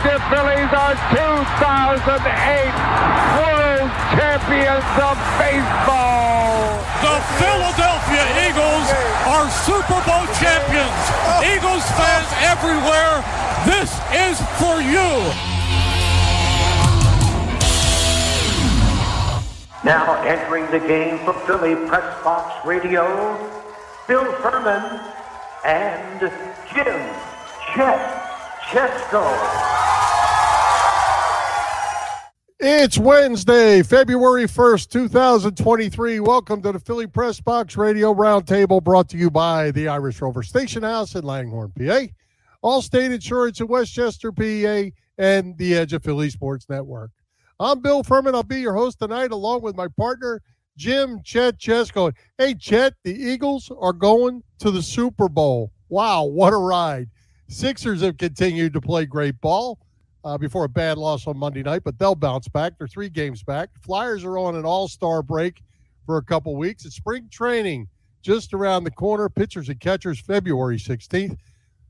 [0.00, 2.72] Philadelphia Phillies are 2008
[3.36, 6.80] World Champions of Baseball.
[7.04, 8.88] The Philadelphia Eagles
[9.28, 10.96] are Super Bowl champions.
[11.44, 13.20] Eagles fans everywhere,
[13.68, 15.04] this is for you.
[19.84, 23.36] Now entering the game for Philly Press Box Radio,
[24.08, 24.98] Bill Furman
[25.66, 26.20] and
[26.72, 27.00] Jim
[27.74, 28.30] Chet
[28.70, 29.69] Chesko.
[32.62, 36.20] It's Wednesday, February 1st, 2023.
[36.20, 40.42] Welcome to the Philly Press Box Radio Roundtable brought to you by the Irish Rover
[40.42, 42.02] Station House in Langhorne, PA,
[42.62, 47.10] Allstate Insurance in West Chester, PA, and the Edge of Philly Sports Network.
[47.58, 48.34] I'm Bill Furman.
[48.34, 50.42] I'll be your host tonight along with my partner,
[50.76, 52.12] Jim Chet Chesko.
[52.36, 55.72] Hey, Chet, the Eagles are going to the Super Bowl.
[55.88, 57.08] Wow, what a ride.
[57.48, 59.78] Sixers have continued to play great ball
[60.24, 62.74] uh, before a bad loss on Monday night, but they'll bounce back.
[62.78, 63.70] They're three games back.
[63.80, 65.62] Flyers are on an all star break
[66.06, 66.84] for a couple weeks.
[66.84, 67.88] It's spring training
[68.22, 69.28] just around the corner.
[69.28, 71.36] Pitchers and catchers, February 16th.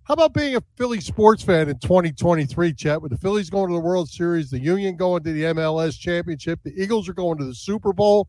[0.05, 3.01] How about being a Philly sports fan in 2023, Chet?
[3.01, 6.61] With the Phillies going to the World Series, the Union going to the MLS Championship,
[6.65, 8.29] the Eagles are going to the Super Bowl.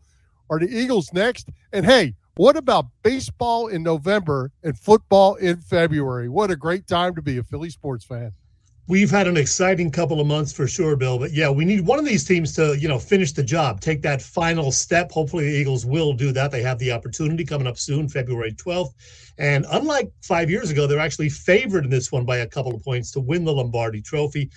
[0.49, 1.49] Are the Eagles next?
[1.72, 6.29] And hey, what about baseball in November and football in February?
[6.29, 8.33] What a great time to be a Philly sports fan.
[8.87, 11.17] We've had an exciting couple of months for sure, Bill.
[11.19, 14.01] But yeah, we need one of these teams to, you know, finish the job, take
[14.01, 15.11] that final step.
[15.11, 16.51] Hopefully, the Eagles will do that.
[16.51, 18.93] They have the opportunity coming up soon, February 12th.
[19.38, 22.83] And unlike five years ago, they're actually favored in this one by a couple of
[22.83, 24.49] points to win the Lombardi Trophy.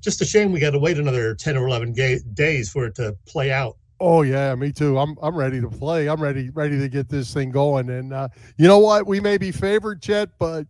[0.00, 2.94] Just a shame we got to wait another 10 or 11 ga- days for it
[2.96, 3.76] to play out.
[4.00, 4.98] Oh yeah, me too.
[4.98, 6.08] I'm I'm ready to play.
[6.08, 7.88] I'm ready ready to get this thing going.
[7.88, 9.06] And uh, you know what?
[9.06, 10.66] We may be favored, Chet, but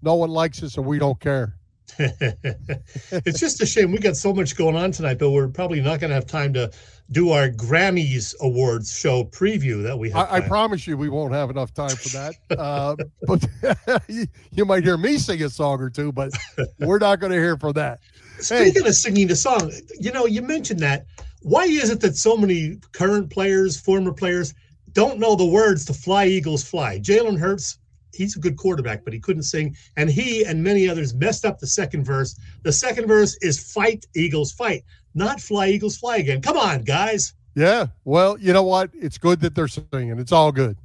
[0.00, 1.58] no one likes us, and we don't care.
[1.98, 6.00] it's just a shame we got so much going on tonight, but we're probably not
[6.00, 6.70] going to have time to
[7.10, 10.30] do our Grammys Awards show preview that we have.
[10.30, 12.34] I, I promise you, we won't have enough time for that.
[12.58, 16.32] uh, but you, you might hear me sing a song or two, but
[16.78, 18.00] we're not going to hear for that.
[18.38, 18.88] Speaking hey.
[18.88, 19.70] of singing a song,
[20.00, 21.06] you know, you mentioned that.
[21.42, 24.54] Why is it that so many current players, former players,
[24.92, 26.98] don't know the words to "Fly Eagles Fly"?
[26.98, 27.78] Jalen Hurts
[28.12, 29.76] he's a good quarterback, but he couldn't sing.
[29.96, 32.38] And he and many others messed up the second verse.
[32.62, 34.84] The second verse is fight, Eagles, fight,
[35.14, 36.40] not fly, Eagles, fly again.
[36.40, 37.34] Come on, guys.
[37.54, 37.86] Yeah.
[38.04, 38.90] Well, you know what?
[38.94, 40.18] It's good that they're singing.
[40.18, 40.76] It's all good.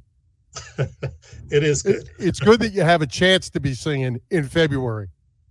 [0.78, 2.08] it is good.
[2.18, 5.08] It's good that you have a chance to be singing in February.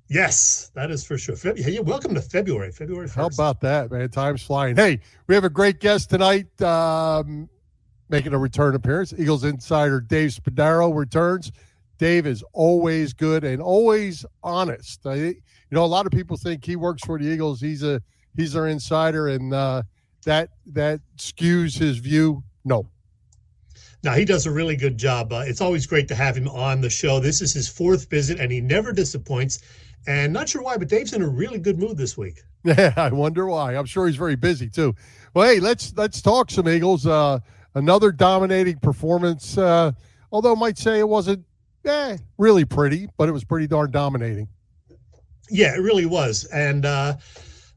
[0.10, 1.36] Yes, that is for sure.
[1.36, 2.72] Hey, welcome to February.
[2.72, 3.16] February 1st.
[3.16, 4.10] How about that, man?
[4.10, 4.76] Time's flying.
[4.76, 7.50] Hey, we have a great guest tonight um,
[8.08, 9.14] making a return appearance.
[9.18, 11.52] Eagles insider Dave Spadaro returns.
[11.98, 15.06] Dave is always good and always honest.
[15.06, 15.36] I, you
[15.72, 17.60] know, a lot of people think he works for the Eagles.
[17.60, 18.02] He's a
[18.36, 19.84] he's their insider, and uh,
[20.26, 22.44] that that skews his view.
[22.64, 22.88] No.
[24.04, 25.34] Now he does a really good job.
[25.34, 27.20] Uh, it's always great to have him on the show.
[27.20, 29.60] This is his fourth visit, and he never disappoints.
[30.08, 32.42] And not sure why, but Dave's in a really good mood this week.
[32.64, 33.78] Yeah, I wonder why.
[33.78, 34.94] I'm sure he's very busy too.
[35.34, 37.06] Well, hey, let's let's talk some Eagles.
[37.08, 37.40] Uh,
[37.76, 39.58] another dominating performance.
[39.58, 39.94] Uh,
[40.34, 41.46] although I might say it wasn't
[41.88, 44.48] eh, really pretty, but it was pretty darn dominating.
[45.50, 46.46] Yeah, it really was.
[46.46, 47.16] And, uh,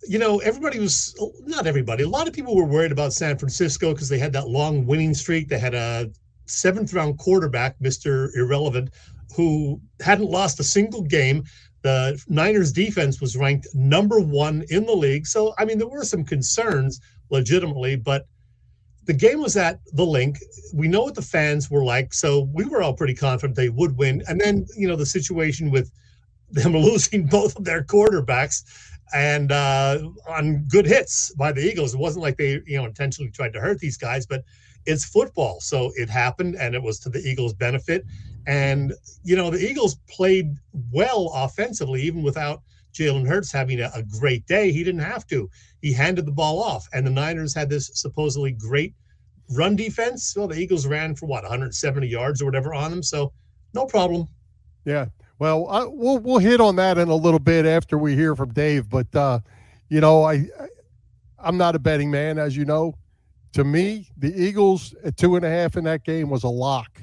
[0.09, 2.04] you know, everybody was not everybody.
[2.04, 5.15] A lot of people were worried about San Francisco because they had that long winning
[5.15, 5.48] streak.
[5.48, 6.10] They had a
[6.47, 8.34] seventh round quarterback, Mr.
[8.34, 8.91] Irrelevant,
[9.37, 11.44] who hadn't lost a single game.
[11.82, 15.27] The Niners defense was ranked number one in the league.
[15.27, 17.00] So, I mean, there were some concerns
[17.31, 18.27] legitimately, but
[19.10, 20.38] the game was at the Linc.
[20.72, 23.97] We know what the fans were like, so we were all pretty confident they would
[23.97, 24.22] win.
[24.28, 25.91] And then, you know, the situation with
[26.48, 28.62] them losing both of their quarterbacks
[29.12, 29.98] and uh,
[30.28, 31.93] on good hits by the Eagles.
[31.93, 34.44] It wasn't like they, you know, intentionally tried to hurt these guys, but
[34.87, 35.59] it's football.
[35.59, 38.04] So it happened and it was to the Eagles' benefit.
[38.47, 38.92] And,
[39.24, 40.54] you know, the Eagles played
[40.92, 42.62] well offensively, even without
[42.92, 44.72] Jalen Hurts having a, a, great day.
[44.72, 45.48] He didn't have to.
[45.81, 46.89] He handed the ball off.
[46.92, 48.95] And the Niners had this supposedly great
[49.51, 50.34] run defense.
[50.37, 53.03] Well, the Eagles ran for what 170 yards or whatever on them.
[53.03, 53.33] So
[53.75, 54.28] no problem.
[54.84, 55.07] Yeah.
[55.39, 58.53] Well, I, we'll we'll hit on that in a little bit after we hear from
[58.53, 58.91] Dave.
[58.91, 59.41] But uh,
[59.89, 60.47] you know, I
[61.39, 62.95] I'm not a betting man, as you know.
[63.54, 67.01] To me, the Eagles at two and a half in that game was a lock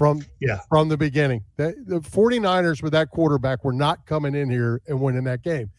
[0.00, 1.44] from yeah from the beginning.
[1.58, 5.70] The, the 49ers with that quarterback were not coming in here and winning that game.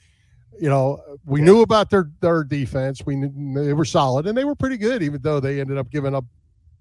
[0.59, 1.45] You know, we yeah.
[1.47, 3.01] knew about their their defense.
[3.03, 5.89] We knew they were solid and they were pretty good, even though they ended up
[5.89, 6.23] giving up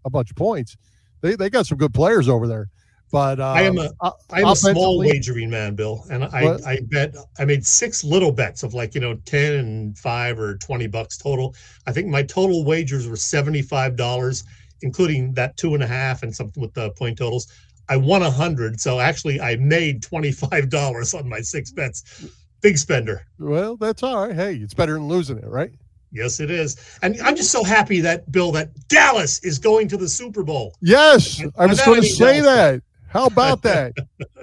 [0.04, 0.76] a bunch of points.
[1.22, 2.68] They they got some good players over there.
[3.10, 3.90] But um, I am a
[4.30, 6.66] I am a small wagering man, Bill, and I what?
[6.66, 10.56] I bet I made six little bets of like you know ten and five or
[10.58, 11.54] twenty bucks total.
[11.86, 14.44] I think my total wagers were seventy five dollars,
[14.82, 17.46] including that two and a half and something with the point totals.
[17.88, 22.24] I won a hundred, so actually I made twenty five dollars on my six bets.
[22.60, 23.26] Big spender.
[23.38, 24.34] Well, that's all right.
[24.34, 25.72] Hey, it's better than losing it, right?
[26.12, 26.76] Yes, it is.
[27.02, 30.74] And I'm just so happy that Bill that Dallas is going to the Super Bowl.
[30.80, 32.82] Yes, I was going to say that.
[33.08, 33.94] How about that?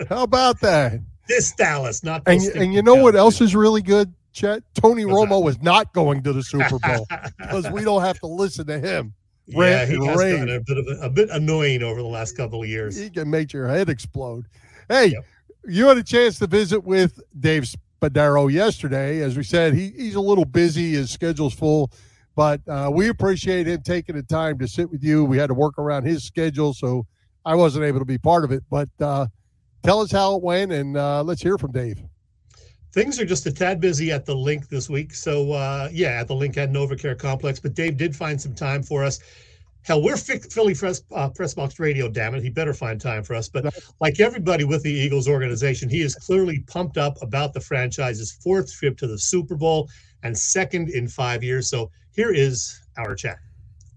[0.09, 0.99] How about that?
[1.27, 3.03] This Dallas, not and, and you know Dallas.
[3.03, 4.63] what else is really good, Chet?
[4.75, 5.49] Tony What's Romo that?
[5.49, 7.07] is not going to the Super Bowl
[7.37, 9.13] because we don't have to listen to him.
[9.47, 12.61] Yeah, he has been a bit of a, a, bit annoying over the last couple
[12.61, 12.97] of years.
[12.97, 14.45] He can make your head explode.
[14.89, 15.25] Hey, yep.
[15.65, 17.63] you had a chance to visit with Dave
[18.01, 19.21] Spadaro yesterday.
[19.21, 21.91] As we said, he, he's a little busy, his schedule's full,
[22.35, 25.23] but uh, we appreciate him taking the time to sit with you.
[25.23, 27.05] We had to work around his schedule, so
[27.45, 28.63] I wasn't able to be part of it.
[28.69, 29.27] But uh,
[29.81, 32.03] tell us how it went, and uh, let's hear from Dave.
[32.97, 35.13] Things are just a tad busy at the Linc this week.
[35.13, 38.81] So, uh, yeah, at the Linc at NovaCare Complex, but Dave did find some time
[38.81, 39.19] for us.
[39.83, 42.41] Hell, we're Philly Press, uh, Press Box Radio, damn it.
[42.41, 43.49] He better find time for us.
[43.49, 43.71] But
[44.01, 48.73] like everybody with the Eagles organization, he is clearly pumped up about the franchise's fourth
[48.73, 49.87] trip to the Super Bowl
[50.23, 51.69] and second in five years.
[51.69, 53.37] So here is our chat.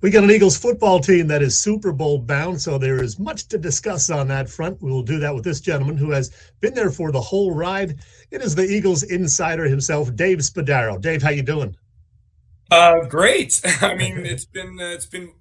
[0.02, 3.48] We got an Eagles football team that is Super Bowl bound, so there is much
[3.48, 4.80] to discuss on that front.
[4.80, 6.30] We will do that with this gentleman who has
[6.60, 7.98] been there for the whole ride.
[8.30, 10.98] It is the Eagles insider himself, Dave Spadaro.
[10.98, 11.76] Dave, how you doing?
[12.70, 13.60] Uh, great.
[13.82, 15.34] I mean, it's been uh, it's been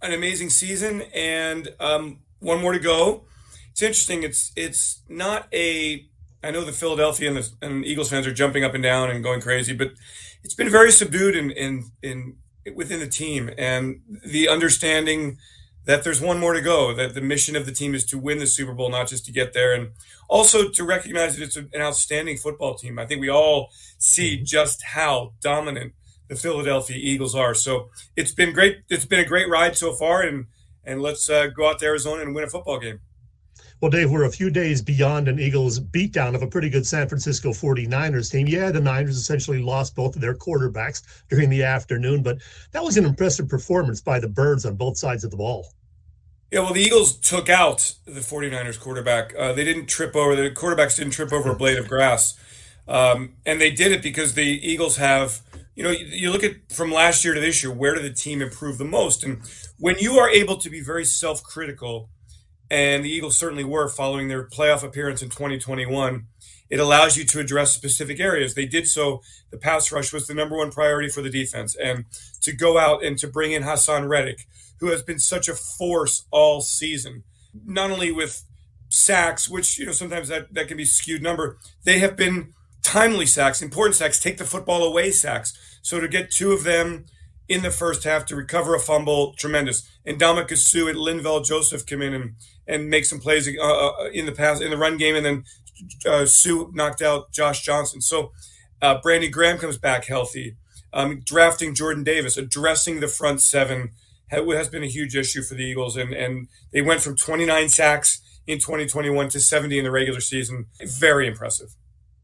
[0.00, 3.24] an amazing season, and um, one more to go.
[3.72, 4.22] It's interesting.
[4.22, 6.06] It's it's not a.
[6.40, 9.24] I know the Philadelphia and the and Eagles fans are jumping up and down and
[9.24, 9.88] going crazy, but
[10.44, 12.36] it's been very subdued in in in
[12.74, 15.38] within the team, and the understanding
[15.84, 16.94] that there's one more to go.
[16.94, 19.32] That the mission of the team is to win the Super Bowl, not just to
[19.32, 19.90] get there, and
[20.28, 22.98] also to recognize that it's an outstanding football team.
[22.98, 24.44] I think we all see mm-hmm.
[24.44, 25.92] just how dominant
[26.28, 27.54] the Philadelphia Eagles are.
[27.54, 28.78] So it's been great.
[28.88, 30.46] It's been a great ride so far, and
[30.84, 33.00] and let's uh, go out to Arizona and win a football game.
[33.84, 37.06] Well, Dave, we're a few days beyond an Eagles beatdown of a pretty good San
[37.06, 38.46] Francisco 49ers team.
[38.46, 42.38] Yeah, the Niners essentially lost both of their quarterbacks during the afternoon, but
[42.72, 45.66] that was an impressive performance by the Birds on both sides of the ball.
[46.50, 49.34] Yeah, well, the Eagles took out the 49ers quarterback.
[49.38, 52.40] Uh, they didn't trip over, the quarterbacks didn't trip over a blade of grass.
[52.88, 55.42] Um, and they did it because the Eagles have
[55.74, 58.40] you know, you look at from last year to this year, where did the team
[58.40, 59.24] improve the most?
[59.24, 59.42] And
[59.78, 62.10] when you are able to be very self critical,
[62.70, 66.26] and the Eagles certainly were following their playoff appearance in 2021,
[66.70, 68.54] it allows you to address specific areas.
[68.54, 69.22] They did so.
[69.50, 71.76] The pass rush was the number one priority for the defense.
[71.76, 72.06] And
[72.40, 74.46] to go out and to bring in Haason Reddick,
[74.80, 77.24] who has been such a force all season,
[77.64, 78.44] not only with
[78.88, 83.26] sacks, which, you know, sometimes that, that can be skewed number, they have been timely
[83.26, 85.78] sacks, important sacks, take the football away sacks.
[85.82, 87.04] So to get two of them
[87.48, 89.88] in the first half to recover a fumble, tremendous.
[90.04, 92.34] And Ndamukong Suh and Linval Joseph come in and,
[92.66, 95.44] and make some plays uh, uh, in the pass in the run game, and then
[96.06, 98.00] uh, Suh knocked out Josh Johnson.
[98.00, 98.32] So
[98.80, 100.56] uh, Graham comes back healthy.
[100.92, 103.90] Um, drafting Jordan Davis, addressing the front seven
[104.28, 108.20] has been a huge issue for the Eagles, and and they went from 29 sacks
[108.46, 110.66] in 2021 to 70 in the regular season.
[110.82, 111.74] Very impressive.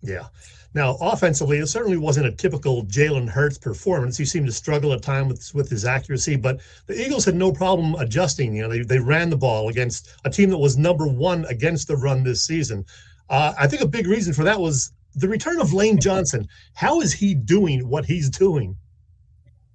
[0.03, 0.27] Yeah.
[0.73, 4.17] Now, offensively, it certainly wasn't a typical Jalen Hurts performance.
[4.17, 7.51] He seemed to struggle at times with, with his accuracy, but the Eagles had no
[7.53, 8.55] problem adjusting.
[8.55, 11.89] You know, they, they ran the ball against a team that was number one against
[11.89, 12.85] the run this season.
[13.29, 16.47] Uh, I think a big reason for that was the return of Lane Johnson.
[16.75, 18.77] How is he doing what he's doing?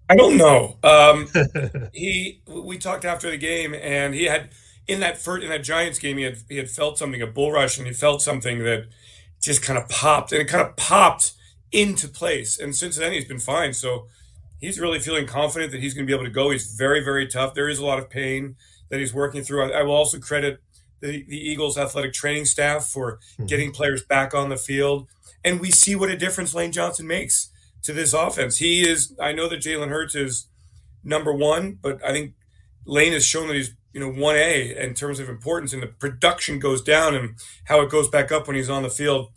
[0.10, 0.78] I don't know.
[0.84, 1.28] Um,
[1.94, 4.52] he we talked after the game, and he had
[4.88, 7.52] in that first, in that Giants game, he had he had felt something a bull
[7.52, 8.88] rush, and he felt something that
[9.46, 11.34] just kind of popped and it kind of popped
[11.72, 12.60] into place.
[12.60, 13.74] And since then, he's been fine.
[13.74, 14.08] So
[14.60, 16.50] he's really feeling confident that he's going to be able to go.
[16.50, 17.54] He's very, very tough.
[17.54, 18.56] There is a lot of pain
[18.90, 19.72] that he's working through.
[19.72, 20.62] I, I will also credit
[21.00, 23.46] the, the Eagles athletic training staff for mm-hmm.
[23.46, 25.08] getting players back on the field.
[25.44, 27.52] And we see what a difference Lane Johnson makes
[27.84, 28.58] to this offense.
[28.58, 30.48] He is, I know that Jalen Hurts is
[31.04, 32.34] number one, but I think
[32.84, 36.60] Lane has shown that he's you know, 1A in terms of importance, and the production
[36.60, 39.30] goes down and how it goes back up when he's on the field.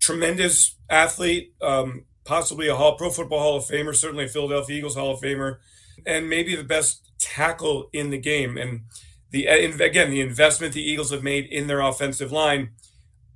[0.00, 4.96] Tremendous athlete, um, possibly a Hall Pro Football Hall of Famer, certainly a Philadelphia Eagles
[4.96, 5.56] Hall of Famer,
[6.04, 8.58] and maybe the best tackle in the game.
[8.58, 8.82] And
[9.30, 12.72] the again, the investment the Eagles have made in their offensive line.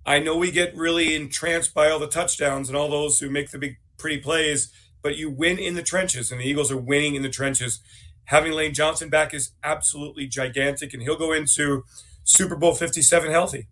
[0.05, 3.51] I know we get really entranced by all the touchdowns and all those who make
[3.51, 4.71] the big pretty plays,
[5.03, 7.81] but you win in the trenches, and the Eagles are winning in the trenches
[8.27, 11.85] having Lane Johnson back is absolutely gigantic, and he'll go into
[12.25, 13.69] Super Bowl 57 healthy.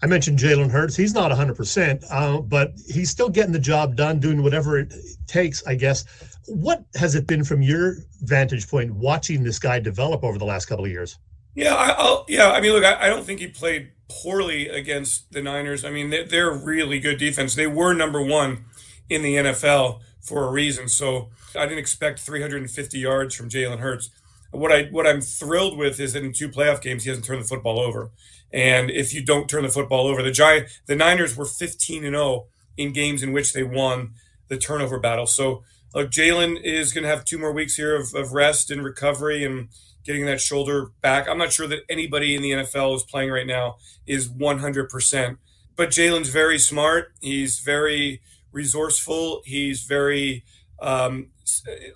[0.00, 0.94] I mentioned Jalen Hurts.
[0.94, 4.94] He's not 100%, uh, but he's still getting the job done, doing whatever it
[5.26, 6.04] takes, I guess.
[6.46, 10.66] What has it been from your vantage point watching this guy develop over the last
[10.66, 11.18] couple of years?
[11.54, 12.52] Yeah, I, yeah.
[12.52, 15.84] I mean, look, I, I, don't think he played poorly against the Niners.
[15.84, 17.56] I mean, they're, they're really good defense.
[17.56, 18.66] They were number one
[19.10, 20.88] in the NFL for a reason.
[20.88, 24.10] So I didn't expect 350 yards from Jalen Hurts.
[24.50, 27.42] What I what I'm thrilled with is that in two playoff games he hasn't turned
[27.42, 28.10] the football over.
[28.52, 32.14] And if you don't turn the football over, the Giant the Niners were 15 and
[32.14, 32.46] 0
[32.76, 34.14] in games in which they won
[34.48, 35.26] the turnover battle.
[35.26, 38.82] So look, Jalen is going to have two more weeks here of, of rest and
[38.82, 39.68] recovery and
[40.04, 41.28] getting that shoulder back.
[41.28, 45.36] I'm not sure that anybody in the NFL is playing right now is 100%.
[45.76, 47.12] But Jalen's very smart.
[47.20, 48.22] He's very
[48.52, 49.42] resourceful.
[49.44, 50.44] He's very
[50.80, 51.28] um,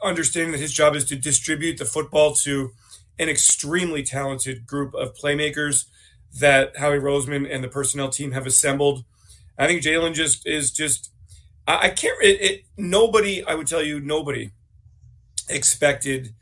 [0.02, 2.73] understanding that his job is to distribute the football to
[3.18, 5.87] an extremely talented group of playmakers
[6.38, 9.04] that Howie Roseman and the personnel team have assembled.
[9.59, 11.11] I think Jalen just is just
[11.66, 14.50] I, I can't it, it, nobody I would tell you nobody
[15.49, 16.35] expected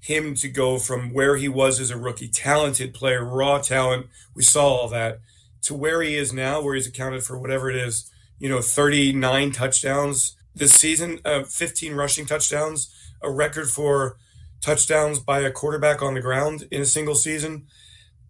[0.00, 4.06] him to go from where he was as a rookie, talented player, raw talent.
[4.34, 5.20] We saw all that
[5.62, 9.52] to where he is now, where he's accounted for whatever it is, you know, 39
[9.52, 14.16] touchdowns this season, uh, 15 rushing touchdowns, a record for
[14.60, 17.66] touchdowns by a quarterback on the ground in a single season.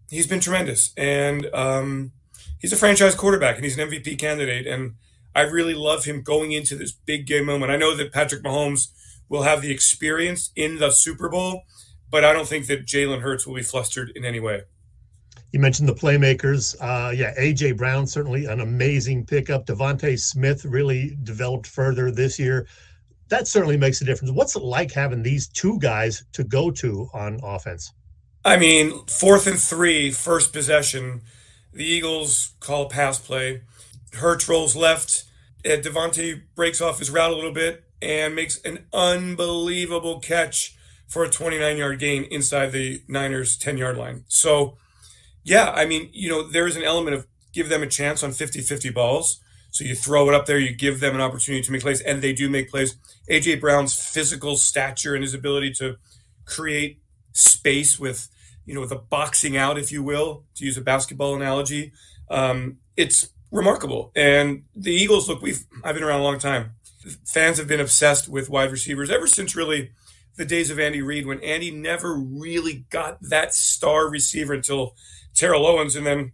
[0.09, 2.11] He's been tremendous, and um,
[2.59, 4.65] he's a franchise quarterback, and he's an MVP candidate.
[4.67, 4.95] And
[5.35, 7.71] I really love him going into this big game moment.
[7.71, 8.87] I know that Patrick Mahomes
[9.27, 11.63] will have the experience in the Super Bowl,
[12.09, 14.63] but I don't think that Jalen Hurts will be flustered in any way.
[15.51, 16.75] You mentioned the playmakers.
[16.79, 19.65] Uh, yeah, AJ Brown certainly an amazing pickup.
[19.65, 22.67] DeVonta Smith really developed further this year.
[23.29, 24.31] That certainly makes a difference.
[24.31, 27.93] What's it like having these two guys to go to on offense?
[28.45, 31.21] I mean, fourth and three, first possession.
[31.73, 33.61] The Eagles call pass play.
[34.13, 35.25] Hurts rolls left.
[35.63, 40.75] DeVonta breaks off his route a little bit and makes an unbelievable catch
[41.07, 44.23] for a 29 yard gain inside the Niners 10 yard line.
[44.27, 44.77] So
[45.43, 48.31] yeah, I mean, you know, there is an element of give them a chance on
[48.31, 49.41] 50 50 balls.
[49.71, 52.21] So you throw it up there, you give them an opportunity to make plays, and
[52.21, 52.95] they do make plays.
[53.29, 55.97] AJ Brown's physical stature and his ability to
[56.45, 57.01] create
[57.33, 58.29] space with,
[58.65, 61.91] you know, with a boxing out, if you will, to use a basketball analogy,
[62.31, 64.11] um, it's remarkable.
[64.15, 66.71] And the Eagles, look, we've I've been around a long time.
[67.25, 69.91] Fans have been obsessed with wide receivers ever since really
[70.35, 74.95] the days of Andy Reid, when Andy never really got that star receiver until
[75.39, 76.33] Terrell Owens, and then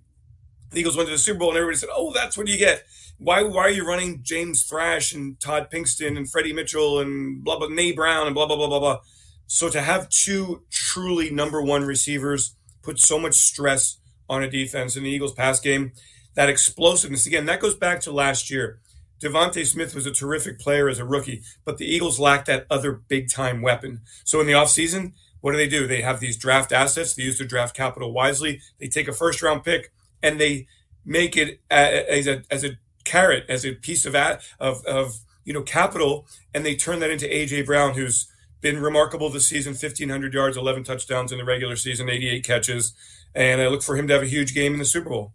[0.71, 2.83] the Eagles went to the Super Bowl, and everybody said, "Oh, that's what you get."
[3.17, 7.57] Why, why are you running James Thrash and Todd Pinkston and Freddie Mitchell and blah
[7.57, 8.99] blah Na Brown and blah blah blah blah blah?
[9.47, 14.97] So to have two truly number one receivers put so much stress on a defense
[14.97, 15.93] in the Eagles pass game,
[16.33, 18.81] that explosiveness again, that goes back to last year.
[19.21, 22.91] DeVonta Smith was a terrific player as a rookie, but the Eagles lacked that other
[22.91, 24.01] big time weapon.
[24.25, 25.13] So in the offseason,
[25.45, 25.85] what do they do?
[25.85, 27.13] They have these draft assets.
[27.13, 28.61] They use their draft capital wisely.
[28.79, 29.91] They take a first round pick
[30.23, 30.65] and they
[31.05, 35.61] make it as a as a carrot, as a piece of of of you know
[35.61, 38.27] capital, and they turn that into AJ Brown, who's
[38.61, 42.95] been remarkable this season 1500 yards 11 touchdowns in the regular season 88 catches
[43.35, 45.33] and i look for him to have a huge game in the super bowl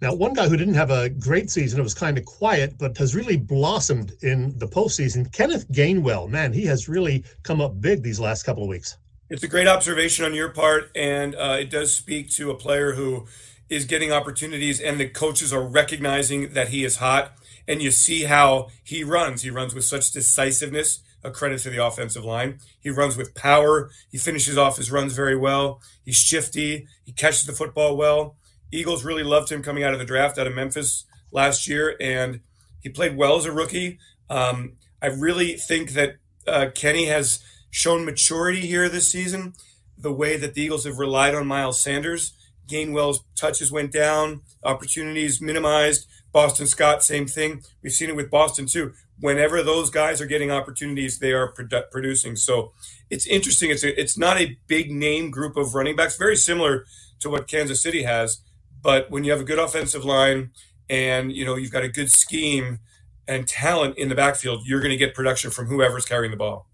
[0.00, 2.96] now, one guy who didn't have a great season, it was kind of quiet, but
[2.98, 6.28] has really blossomed in the postseason, Kenneth Gainwell.
[6.30, 8.96] Man, he has really come up big these last couple of weeks.
[9.30, 12.94] It's a great observation on your part, and uh, it does speak to a player
[12.94, 13.26] who
[13.68, 17.32] is getting opportunities, and the coaches are recognizing that he is hot.
[17.66, 19.42] And you see how he runs.
[19.42, 21.00] He runs with such decisiveness.
[21.22, 22.60] A credit to the offensive line.
[22.80, 23.90] He runs with power.
[24.08, 25.82] He finishes off his runs very well.
[26.04, 26.86] He's shifty.
[27.04, 28.36] He catches the football well.
[28.72, 32.40] Eagles really loved him coming out of the draft out of Memphis last year, and
[32.80, 33.98] he played well as a rookie.
[34.30, 36.16] Um, I really think that
[36.46, 37.42] uh, Kenny has
[37.78, 39.52] shown maturity here this season.
[39.96, 42.32] The way that the Eagles have relied on Miles Sanders,
[42.66, 46.06] Gainwell's touches went down, opportunities minimized.
[46.32, 47.62] Boston Scott, same thing.
[47.80, 48.94] We've seen it with Boston too.
[49.20, 52.34] Whenever those guys are getting opportunities, they are produ- producing.
[52.34, 52.72] So
[53.10, 53.70] it's interesting.
[53.70, 56.84] It's a, it's not a big name group of running backs, very similar
[57.20, 58.40] to what Kansas City has.
[58.82, 60.50] But when you have a good offensive line
[60.90, 62.80] and you know you've got a good scheme
[63.28, 66.67] and talent in the backfield, you're going to get production from whoever's carrying the ball.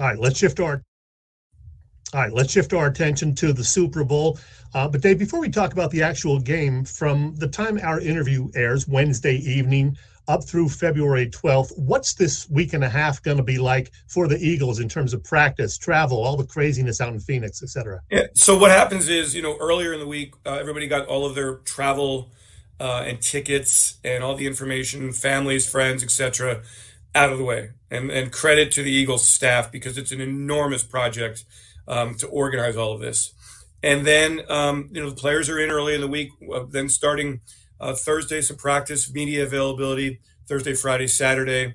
[0.00, 0.82] All right, let's shift our
[2.14, 4.38] all right, let's shift our attention to the Super Bowl.
[4.74, 8.50] Uh, but Dave, before we talk about the actual game, from the time our interview
[8.54, 9.96] airs Wednesday evening,
[10.28, 11.76] up through February 12th.
[11.76, 15.12] What's this week and a half going to be like for the Eagles in terms
[15.12, 18.00] of practice, travel, all the craziness out in Phoenix, et cetera?
[18.10, 18.26] Yeah.
[18.34, 21.34] So what happens is, you know, earlier in the week, uh, everybody got all of
[21.34, 22.30] their travel
[22.78, 26.62] uh, and tickets and all the information, families, friends, etc.,
[27.14, 27.70] out of the way.
[27.90, 31.44] And and credit to the Eagles staff because it's an enormous project
[31.86, 33.34] um, to organize all of this.
[33.82, 36.30] And then um, you know the players are in early in the week.
[36.52, 37.40] Uh, then starting
[37.80, 40.20] uh, Thursday, some practice, media availability.
[40.48, 41.74] Thursday, Friday, Saturday,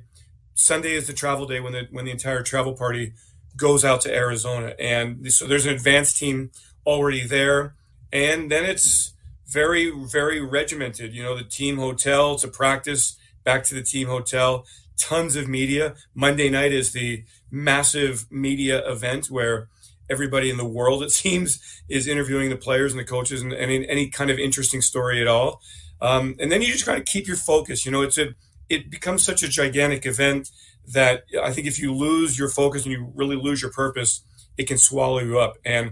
[0.53, 3.13] Sunday is the travel day when the when the entire travel party
[3.55, 4.73] goes out to Arizona.
[4.79, 6.51] And so there's an advanced team
[6.85, 7.75] already there.
[8.11, 9.13] And then it's
[9.47, 11.13] very, very regimented.
[11.13, 14.65] You know, the team hotel to practice, back to the team hotel,
[14.97, 15.95] tons of media.
[16.13, 19.69] Monday night is the massive media event where
[20.09, 23.87] everybody in the world, it seems, is interviewing the players and the coaches and any,
[23.87, 25.61] any kind of interesting story at all.
[26.01, 27.85] Um, and then you just kind of keep your focus.
[27.85, 28.35] You know, it's a
[28.69, 30.51] it becomes such a gigantic event
[30.87, 34.21] that I think if you lose your focus and you really lose your purpose,
[34.57, 35.57] it can swallow you up.
[35.65, 35.91] And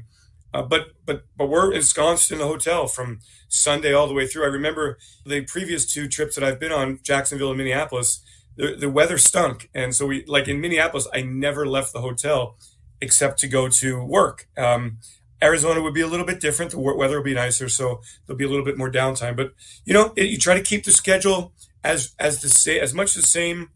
[0.53, 4.43] uh, but but but we're ensconced in the hotel from Sunday all the way through.
[4.43, 8.21] I remember the previous two trips that I've been on, Jacksonville and Minneapolis.
[8.57, 11.07] The, the weather stunk, and so we like in Minneapolis.
[11.13, 12.57] I never left the hotel
[13.01, 14.47] except to go to work.
[14.57, 14.99] Um,
[15.43, 16.71] Arizona would be a little bit different.
[16.71, 19.35] The weather will be nicer, so there'll be a little bit more downtime.
[19.35, 23.13] But you know, it, you try to keep the schedule as as the as much
[23.13, 23.69] the same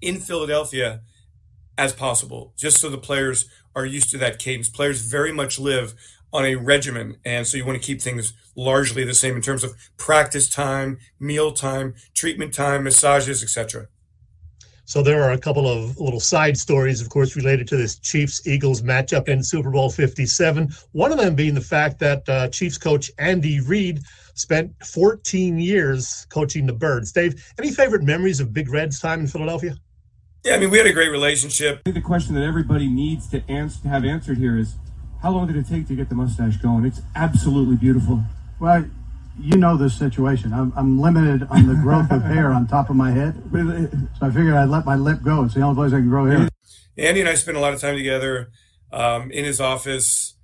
[0.00, 1.02] in Philadelphia
[1.76, 4.68] as possible, just so the players are used to that cadence.
[4.68, 5.94] Players very much live
[6.32, 9.62] on a regimen, and so you want to keep things largely the same in terms
[9.62, 13.88] of practice time, meal time, treatment time, massages, etc.
[14.84, 18.46] So there are a couple of little side stories, of course, related to this Chiefs
[18.46, 20.70] Eagles matchup in Super Bowl 57.
[20.92, 24.00] One of them being the fact that uh, Chiefs coach Andy Reid
[24.34, 27.12] spent 14 years coaching the Birds.
[27.12, 29.76] Dave, any favorite memories of Big Red's time in Philadelphia?
[30.44, 31.78] Yeah, I mean, we had a great relationship.
[31.78, 34.74] I think the question that everybody needs to answer, to have answered here is,
[35.22, 36.84] how long did it take to get the mustache going?
[36.84, 38.22] It's absolutely beautiful.
[38.58, 38.84] Well,
[39.38, 40.52] you know this situation.
[40.52, 44.30] I'm, I'm limited on the growth of hair on top of my head, so I
[44.30, 45.44] figured I'd let my lip go.
[45.44, 46.48] It's the only place I can grow hair.
[46.98, 48.50] Andy and I spent a lot of time together
[48.92, 50.34] um, in his office.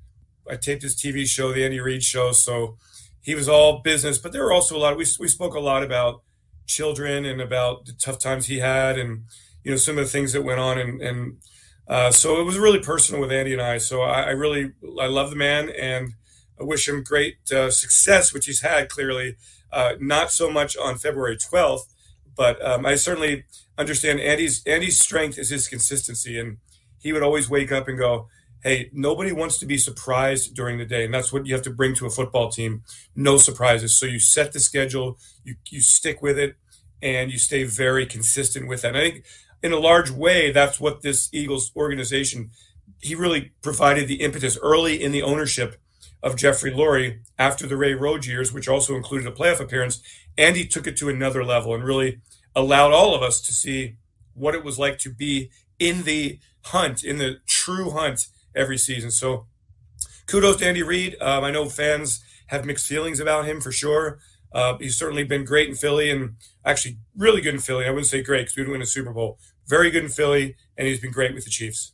[0.49, 2.79] I taped his TV show, the Andy Reid Show, so
[3.21, 4.17] he was all business.
[4.17, 4.93] But there were also a lot.
[4.93, 6.23] Of, we we spoke a lot about
[6.67, 9.25] children and about the tough times he had, and
[9.64, 11.37] you know some of the things that went on, and and
[11.88, 13.79] uh, so it was really personal with Andy and I.
[13.79, 16.14] So I, I really I love the man and
[16.61, 19.37] I wish him great uh, success, which he's had clearly.
[19.72, 21.83] Uh, not so much on February 12th,
[22.37, 23.44] but um, I certainly
[23.77, 26.59] understand Andy's Andy's strength is his consistency, and
[26.98, 28.29] he would always wake up and go,
[28.62, 31.70] "Hey, nobody wants to be surprised during the day, and that's what you have to
[31.70, 32.83] bring to a football team.
[33.14, 33.98] No surprises.
[33.98, 36.57] So you set the schedule, you you stick with it,
[37.03, 38.94] and you stay very consistent with that.
[38.94, 39.24] And I think
[39.62, 42.51] in a large way, that's what this Eagles organization.
[43.01, 45.81] He really provided the impetus early in the ownership
[46.23, 50.03] of Jeffrey Lurie after the Ray Rhodes years, which also included a playoff appearance.
[50.37, 52.21] Andy took it to another level and really
[52.55, 53.97] allowed all of us to see
[54.35, 59.11] what it was like to be in the hunt, in the true hunt every season.
[59.11, 59.47] So
[60.27, 61.16] kudos to Andy Reid.
[61.21, 64.18] Um, I know fans have mixed feelings about him for sure.
[64.53, 66.37] Uh, he's certainly been great in Philly and
[66.69, 67.87] actually really good in Philly.
[67.87, 69.39] I wouldn't say great because we didn't win a Super Bowl.
[69.67, 71.93] Very good in Philly, and he's been great with the Chiefs.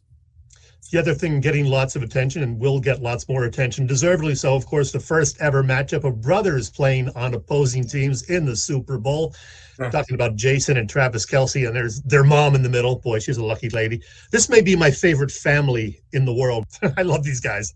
[0.92, 4.54] The other thing getting lots of attention and will get lots more attention, deservedly so,
[4.54, 8.98] of course, the first ever matchup of brothers playing on opposing teams in the Super
[8.98, 9.34] Bowl.
[9.78, 9.90] Yeah.
[9.90, 13.00] Talking about Jason and Travis Kelce, and there's their mom in the middle.
[13.00, 14.02] Boy, she's a lucky lady.
[14.30, 16.64] This may be my favorite family in the world.
[16.96, 17.74] I love these guys.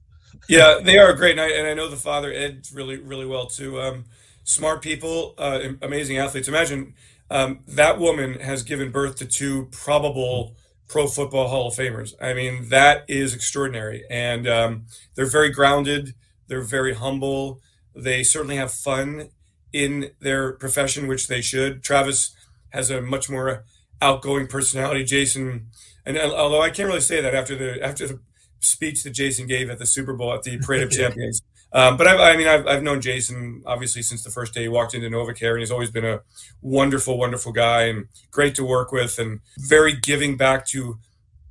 [0.49, 3.27] Yeah, they are a great, and I, and I know the father Ed really, really
[3.27, 3.81] well too.
[3.81, 4.05] Um,
[4.49, 6.49] smart people, uh, amazing athletes.
[6.49, 6.95] Imagine
[7.31, 10.57] um, that woman has given birth to two probable
[10.89, 12.15] Pro Football Hall of Famers.
[12.19, 14.05] I mean, that is extraordinary.
[14.09, 16.15] And um, they're very grounded,
[16.47, 17.61] they're very humble,
[17.95, 19.29] they certainly have fun
[19.71, 21.83] in their profession, which they should.
[21.83, 22.35] Travis
[22.71, 23.65] has a much more
[24.01, 25.05] outgoing personality.
[25.05, 25.67] Jason,
[26.07, 28.21] and although I can't really say that after the after the
[28.61, 32.07] speech that Jason gave at the Super Bowl at the Parade of Champions, um, but
[32.07, 35.09] I've, I mean, I've, I've known Jason obviously since the first day he walked into
[35.09, 36.20] NovaCare, and he's always been a
[36.62, 40.98] wonderful, wonderful guy and great to work with, and very giving back to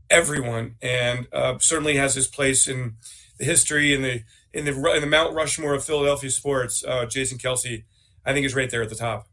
[0.10, 2.96] everyone, and uh, certainly has his place in
[3.38, 6.84] the history in the in the in the Mount Rushmore of Philadelphia sports.
[6.84, 7.84] Uh, Jason Kelce,
[8.26, 9.28] I think, is right there at the top.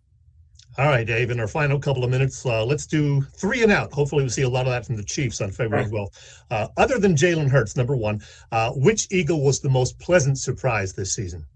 [0.77, 1.31] All right, Dave.
[1.31, 3.93] In our final couple of minutes, uh, let's do three and out.
[3.93, 6.43] Hopefully, we see a lot of that from the Chiefs on February 12th.
[6.51, 10.93] Uh, other than Jalen Hurts, number one, uh, which Eagle was the most pleasant surprise
[10.93, 11.47] this season?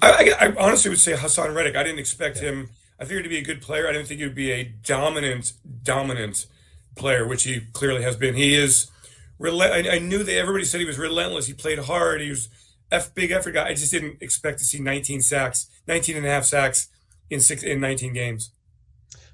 [0.00, 1.76] I, I, I, honestly would say Haason Reddick.
[1.76, 2.50] I didn't expect yeah.
[2.50, 2.70] him.
[2.98, 3.88] I figured he'd be a good player.
[3.88, 6.46] I didn't think he would be a dominant, dominant
[6.96, 8.34] player, which he clearly has been.
[8.34, 8.90] He is.
[9.42, 11.46] I, I knew that everybody said he was relentless.
[11.46, 12.22] He played hard.
[12.22, 12.48] He was
[12.90, 13.68] F big effort guy.
[13.68, 16.88] I just didn't expect to see 19 sacks, 19 and a half sacks
[17.30, 18.50] in six in 19 games.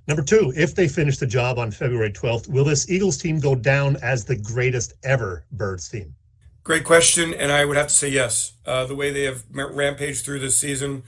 [0.06, 3.54] Number two, if they finish the job on February 12th, will this Eagles team go
[3.54, 6.14] down as the greatest ever Birds team?
[6.62, 8.52] Great question, and I would have to say yes.
[8.66, 11.04] Uh, the way they have rampaged through this season.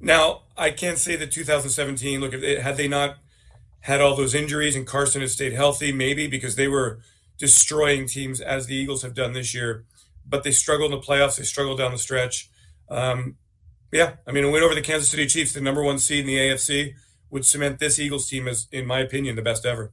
[0.00, 2.20] Now, I can't say that 2017.
[2.20, 3.16] Look, if had they not
[3.80, 7.00] had all those injuries and Carson had stayed healthy, maybe because they were
[7.38, 9.84] destroying teams as the Eagles have done this year.
[10.28, 11.36] But they struggled in the playoffs.
[11.36, 12.48] They struggled down the stretch.
[12.88, 13.36] Um,
[13.92, 16.26] yeah, I mean, a win over the Kansas City Chiefs, the number one seed in
[16.26, 16.94] the AFC,
[17.30, 19.92] would cement this Eagles team as, in my opinion, the best ever.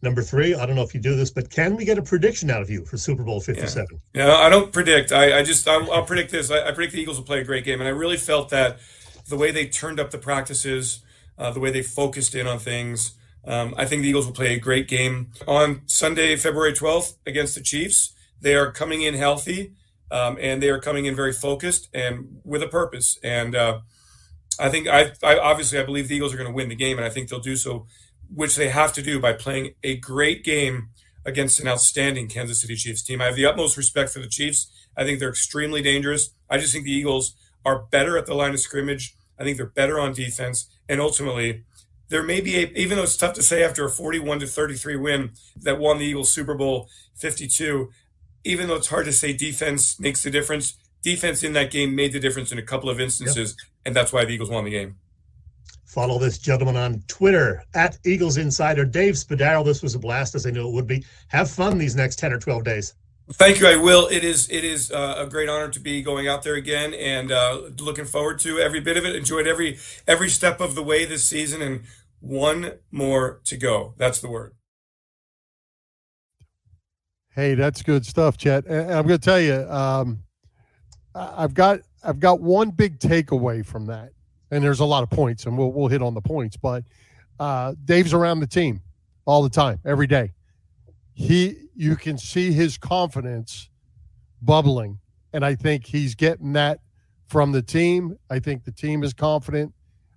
[0.00, 2.50] Number three, I don't know if you do this, but can we get a prediction
[2.50, 3.86] out of you for Super Bowl 57?
[4.14, 5.12] Yeah, yeah I don't predict.
[5.12, 6.50] I, I just, I'll, I'll, predict this.
[6.50, 7.80] I, I, predict the Eagles will play a great game.
[7.80, 8.78] And I really felt that
[9.28, 11.02] the way they turned up the practices,
[11.38, 14.54] uh, the way they focused in on things, um, I think the Eagles will play
[14.54, 18.12] a great game on Sunday, February 12th against the Chiefs.
[18.40, 19.74] They are coming in healthy
[20.12, 23.18] um, and they are coming in very focused and with a purpose.
[23.24, 23.80] And uh,
[24.60, 26.98] I think I, I obviously I believe the Eagles are going to win the game,
[26.98, 27.86] and I think they'll do so
[28.34, 30.88] which they have to do by playing a great game
[31.24, 33.20] against an outstanding Kansas City Chiefs team.
[33.20, 34.70] I have the utmost respect for the Chiefs.
[34.96, 36.30] I think they're extremely dangerous.
[36.48, 39.14] I just think the Eagles are better at the line of scrimmage.
[39.38, 40.66] I think they're better on defense.
[40.88, 41.64] And ultimately,
[42.08, 44.96] there may be a, even though it's tough to say after a 41 to 33
[44.96, 47.90] win that won the Eagles Super Bowl 52,
[48.44, 52.12] even though it's hard to say defense makes the difference, defense in that game made
[52.12, 53.56] the difference in a couple of instances.
[53.58, 53.68] Yep.
[53.86, 54.96] And that's why the Eagles won the game.
[55.84, 58.84] Follow this gentleman on Twitter at Eagles Insider.
[58.84, 61.04] Dave Spadaro, this was a blast, as I knew it would be.
[61.28, 62.94] Have fun these next 10 or 12 days.
[63.32, 63.66] Thank you.
[63.66, 64.08] I will.
[64.08, 67.30] It is it is uh, a great honor to be going out there again, and
[67.30, 69.14] uh, looking forward to every bit of it.
[69.14, 69.78] Enjoyed every
[70.08, 71.82] every step of the way this season, and
[72.20, 73.94] one more to go.
[73.96, 74.54] That's the word.
[77.34, 78.66] Hey, that's good stuff, Chet.
[78.66, 80.22] And I'm going to tell you, um,
[81.14, 84.12] I've got I've got one big takeaway from that
[84.52, 86.56] and there's a lot of points, and we'll we'll hit on the points.
[86.56, 86.84] But
[87.40, 88.82] uh, Dave's around the team
[89.24, 90.32] all the time, every day.
[91.14, 93.70] He, you can see his confidence
[94.42, 94.98] bubbling,
[95.32, 96.80] and I think he's getting that
[97.28, 98.18] from the team.
[98.30, 99.72] I think the team is confident.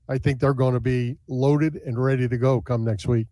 [0.10, 3.28] I think they're going to be loaded and ready to go come next week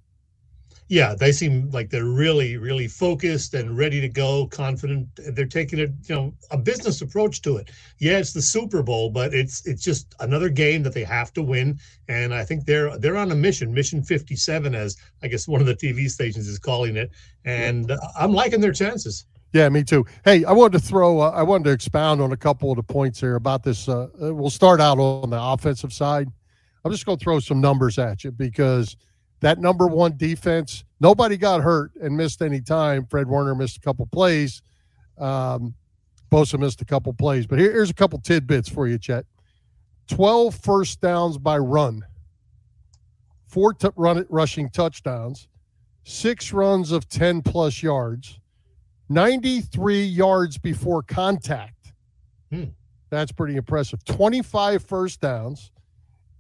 [0.88, 5.08] yeah, they seem like they're really, really focused and ready to go, confident.
[5.16, 7.72] They're taking a you know a business approach to it.
[8.00, 11.42] Yeah, it's the Super Bowl, but it's it's just another game that they have to
[11.42, 11.80] win.
[12.08, 15.68] And I think they're they're on a mission, mission 57, as I guess one of
[15.68, 17.12] the TV stations is calling it.
[17.46, 19.26] And uh, I'm liking their chances.
[19.54, 20.06] Yeah, me too.
[20.26, 22.84] Hey, I wanted to throw, uh, I wanted to expound on a couple of the
[22.84, 23.88] points here about this.
[23.88, 26.28] Uh, uh we'll start out on the offensive side.
[26.84, 28.98] I'm just going to throw some numbers at you because
[29.44, 33.06] that number one defense, nobody got hurt and missed any time.
[33.06, 34.62] Fred Warner missed a couple plays.
[35.18, 35.76] Um,
[36.32, 37.46] Bosa missed a couple plays.
[37.46, 39.26] But here, here's a couple tidbits for you, Chet.
[40.08, 42.06] 12 first downs by run,
[43.48, 45.50] four t- run, rushing touchdowns,
[46.06, 48.40] six runs of 10 plus yards,
[49.10, 51.92] 93 yards before contact.
[52.50, 52.64] Hmm.
[53.10, 54.06] That's pretty impressive.
[54.06, 55.70] 25 first downs,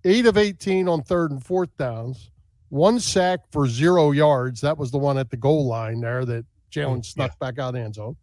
[0.05, 2.29] eight of 18 on third and fourth downs,
[2.73, 4.59] one sack for zero yards.
[4.61, 7.35] That was the one at the goal line there that Jalen oh, snuck yeah.
[7.39, 8.17] back out of the end zone.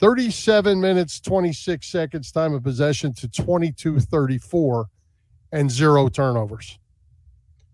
[0.00, 4.86] 37 minutes, 26 seconds time of possession to 22 34
[5.52, 6.78] and zero turnovers.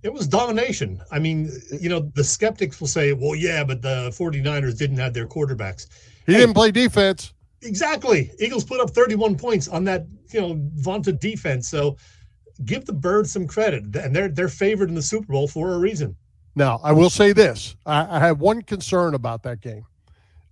[0.03, 1.01] It was domination.
[1.13, 5.15] I mean, you know, the skeptics will say, well, yeah, but the 49ers didn't have
[5.15, 5.87] their quarterbacks.
[6.27, 7.33] He hey, didn't play defense.
[7.63, 8.33] Exactly.
[8.41, 11.69] Eagles put up 31 points on that, you know, vaunted defense.
[11.69, 11.97] So
[12.65, 15.79] give the Birds some credit, and they're they're favored in the Super Bowl for a
[15.79, 16.17] reason.
[16.55, 19.87] Now, I will say this: I, I have one concern about that game,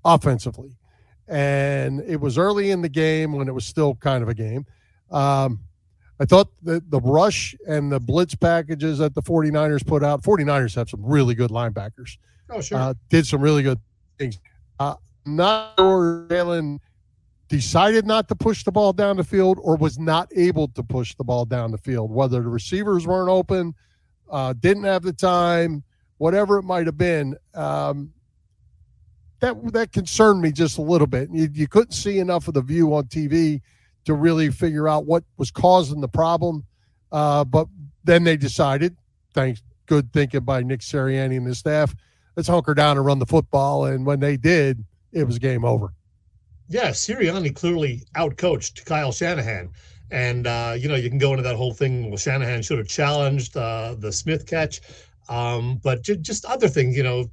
[0.04, 0.76] offensively,
[1.28, 4.66] and it was early in the game when it was still kind of a game.
[5.10, 5.60] Um,
[6.18, 10.76] I thought the, the rush and the blitz packages that the 49ers put out, 49ers
[10.76, 12.16] have some really good linebackers.
[12.48, 12.78] Oh, sure.
[12.78, 13.80] Uh, did some really good
[14.18, 14.38] things.
[14.78, 14.94] Uh,
[15.26, 16.78] not sure Jalen
[17.52, 21.14] decided not to push the ball down the field or was not able to push
[21.16, 23.74] the ball down the field, whether the receivers weren't open,
[24.30, 25.82] uh, didn't have the time,
[26.16, 27.36] whatever it might have been.
[27.52, 28.14] Um,
[29.40, 31.28] that that concerned me just a little bit.
[31.30, 33.60] You, you couldn't see enough of the view on TV
[34.06, 36.64] to really figure out what was causing the problem.
[37.10, 37.68] Uh, but
[38.02, 38.96] then they decided,
[39.34, 41.94] thanks good thinking by Nick Sirianni and his staff,
[42.34, 43.84] let's hunker down and run the football.
[43.84, 45.92] And when they did, it was game over
[46.68, 49.70] yeah, Sirianni clearly outcoached Kyle Shanahan.
[50.10, 52.10] And uh, you know, you can go into that whole thing.
[52.10, 54.80] Well, Shanahan should have challenged uh, the Smith catch,
[55.28, 56.96] um, but j- just other things.
[56.96, 57.30] You know,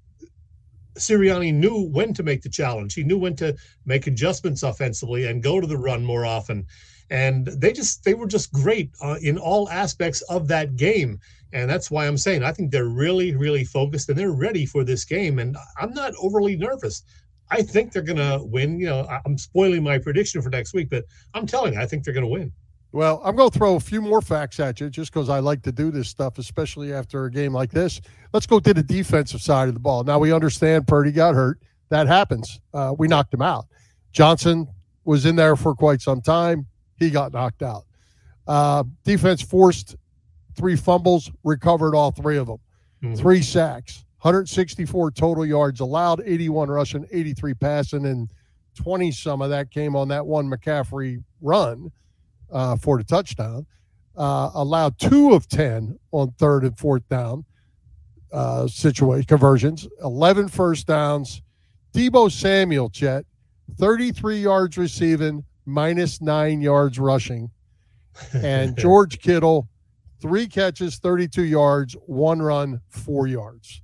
[0.97, 2.93] Sirianni knew when to make the challenge.
[2.93, 6.65] He knew when to make adjustments offensively and go to the run more often.
[7.09, 11.19] And they just they were just great uh, in all aspects of that game.
[11.51, 14.83] And that's why I'm saying I think they're really, really focused and they're ready for
[14.83, 15.39] this game.
[15.39, 17.03] And I'm not overly nervous.
[17.51, 18.79] I think they're going to win.
[18.79, 22.03] You know, I'm spoiling my prediction for next week, but I'm telling you, I think
[22.03, 22.51] they're going to win.
[22.91, 25.61] Well, I'm going to throw a few more facts at you just because I like
[25.63, 28.01] to do this stuff, especially after a game like this.
[28.33, 30.03] Let's go to the defensive side of the ball.
[30.03, 31.59] Now, we understand Purdy got hurt.
[31.89, 32.59] That happens.
[32.73, 33.65] Uh, we knocked him out.
[34.11, 34.67] Johnson
[35.05, 36.65] was in there for quite some time.
[36.97, 37.85] He got knocked out.
[38.47, 39.95] Uh, defense forced
[40.55, 42.57] three fumbles, recovered all three of them,
[43.03, 43.13] mm-hmm.
[43.15, 48.29] three sacks, 164 total yards allowed, 81 rushing, 83 passing, and
[48.75, 51.91] 20 some of that came on that one McCaffrey run
[52.51, 53.65] uh, for the touchdown.
[54.17, 57.45] Uh, allowed two of 10 on third and fourth down
[58.33, 61.41] uh, situation conversions, 11 first downs.
[61.93, 63.25] Deebo Samuel, Chet,
[63.77, 67.49] 33 yards receiving, minus nine yards rushing.
[68.33, 69.67] And George Kittle,
[70.21, 73.81] three catches, 32 yards, one run, four yards.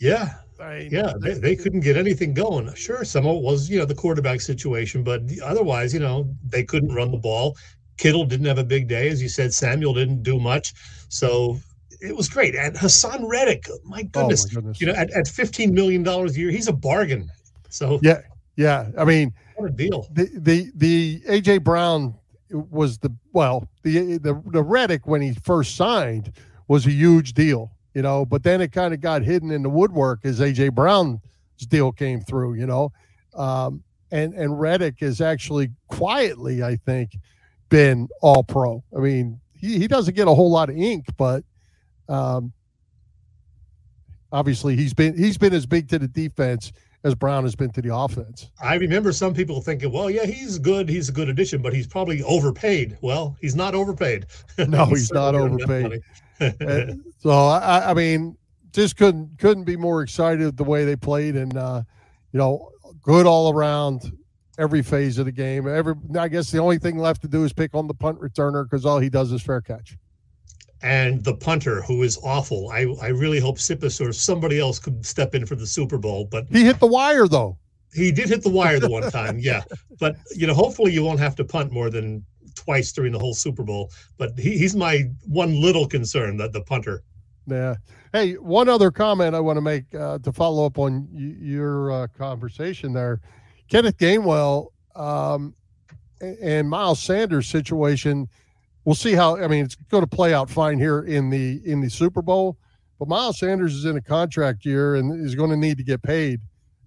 [0.00, 0.34] Yeah.
[0.58, 2.74] yeah, they, they couldn't get anything going.
[2.74, 6.64] Sure, some of it was, you know, the quarterback situation, but otherwise, you know, they
[6.64, 7.56] couldn't run the ball.
[7.96, 9.52] Kittle didn't have a big day, as you said.
[9.54, 10.74] Samuel didn't do much.
[11.08, 11.58] So
[12.00, 12.54] it was great.
[12.54, 14.80] And Haason Reddick, oh oh, my goodness, oh my goodness.
[14.80, 17.30] you know, at, at $15 million a year, he's a bargain.
[17.68, 18.22] So yeah,
[18.56, 18.88] yeah.
[18.98, 20.08] I mean, what a deal.
[20.12, 22.14] The the the AJ Brown
[22.50, 26.32] was the well, the the the Reddick when he first signed
[26.68, 29.70] was a huge deal you know, but then it kind of got hidden in the
[29.70, 31.20] woodwork as AJ Brown's
[31.68, 32.92] deal came through, you know.
[33.34, 37.16] Um, and and Reddick has actually quietly, I think,
[37.68, 38.82] been all pro.
[38.96, 41.44] I mean, he, he doesn't get a whole lot of ink, but
[42.08, 42.52] um,
[44.32, 46.72] obviously he's been he's been as big to the defense
[47.04, 48.50] as Brown has been to the offense.
[48.62, 51.86] I remember some people thinking, well, yeah, he's good, he's a good addition, but he's
[51.86, 52.98] probably overpaid.
[53.00, 54.26] Well, he's not overpaid.
[54.58, 56.02] No, he's, he's not overpaid.
[57.18, 58.36] so I, I mean,
[58.72, 61.82] just couldn't couldn't be more excited the way they played, and uh,
[62.32, 62.70] you know,
[63.02, 64.12] good all around
[64.58, 65.66] every phase of the game.
[65.68, 68.64] Every I guess the only thing left to do is pick on the punt returner
[68.64, 69.96] because all he does is fair catch.
[70.82, 72.70] And the punter, who is awful.
[72.70, 76.24] I, I really hope Siposs or somebody else could step in for the Super Bowl.
[76.24, 77.58] But he hit the wire though.
[77.92, 79.62] He did hit the wire the one time, yeah.
[79.98, 82.24] But you know, hopefully you won't have to punt more than
[82.64, 83.90] twice during the whole Super Bowl.
[84.18, 87.02] But he, he's my one little concern that the punter.
[87.46, 87.76] Yeah.
[88.12, 91.92] Hey, one other comment I want to make uh, to follow up on y- your
[91.92, 93.20] uh, conversation there.
[93.68, 95.54] Kenneth Gainwell um,
[96.20, 98.28] and Miles Sanders situation.
[98.84, 99.36] We'll see how.
[99.36, 102.58] I mean, it's going to play out fine here in the in the Super Bowl.
[102.98, 106.02] But Miles Sanders is in a contract year and is going to need to get
[106.02, 106.40] paid.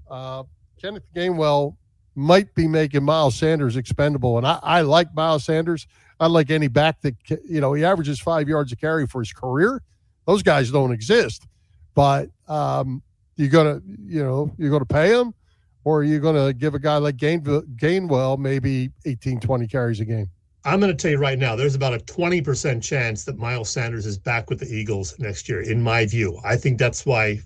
[0.09, 0.43] Uh,
[0.79, 1.75] Kenneth Gainwell
[2.15, 4.37] might be making Miles Sanders expendable.
[4.37, 5.87] And I, I like Miles Sanders.
[6.19, 9.33] I like any back that, you know, he averages five yards a carry for his
[9.33, 9.81] career.
[10.25, 11.47] Those guys don't exist.
[11.95, 13.01] But um,
[13.35, 15.33] you're going to, you know, you're going to pay him
[15.83, 19.99] or are you going to give a guy like Gainwell, Gainwell maybe 18, 20 carries
[19.99, 20.29] a game?
[20.65, 24.05] I'm going to tell you right now, there's about a 20% chance that Miles Sanders
[24.05, 26.39] is back with the Eagles next year, in my view.
[26.45, 27.41] I think that's why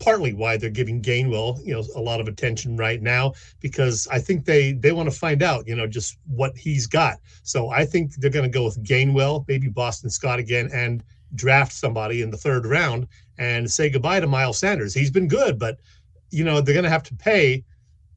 [0.00, 4.18] partly why they're giving Gainwell, you know, a lot of attention right now because I
[4.18, 7.18] think they they want to find out, you know, just what he's got.
[7.44, 11.04] So I think they're going to go with Gainwell, maybe Boston Scott again, and
[11.36, 13.06] draft somebody in the third round
[13.38, 14.94] and say goodbye to Miles Sanders.
[14.94, 15.78] He's been good, but
[16.30, 17.64] you know they're going to have to pay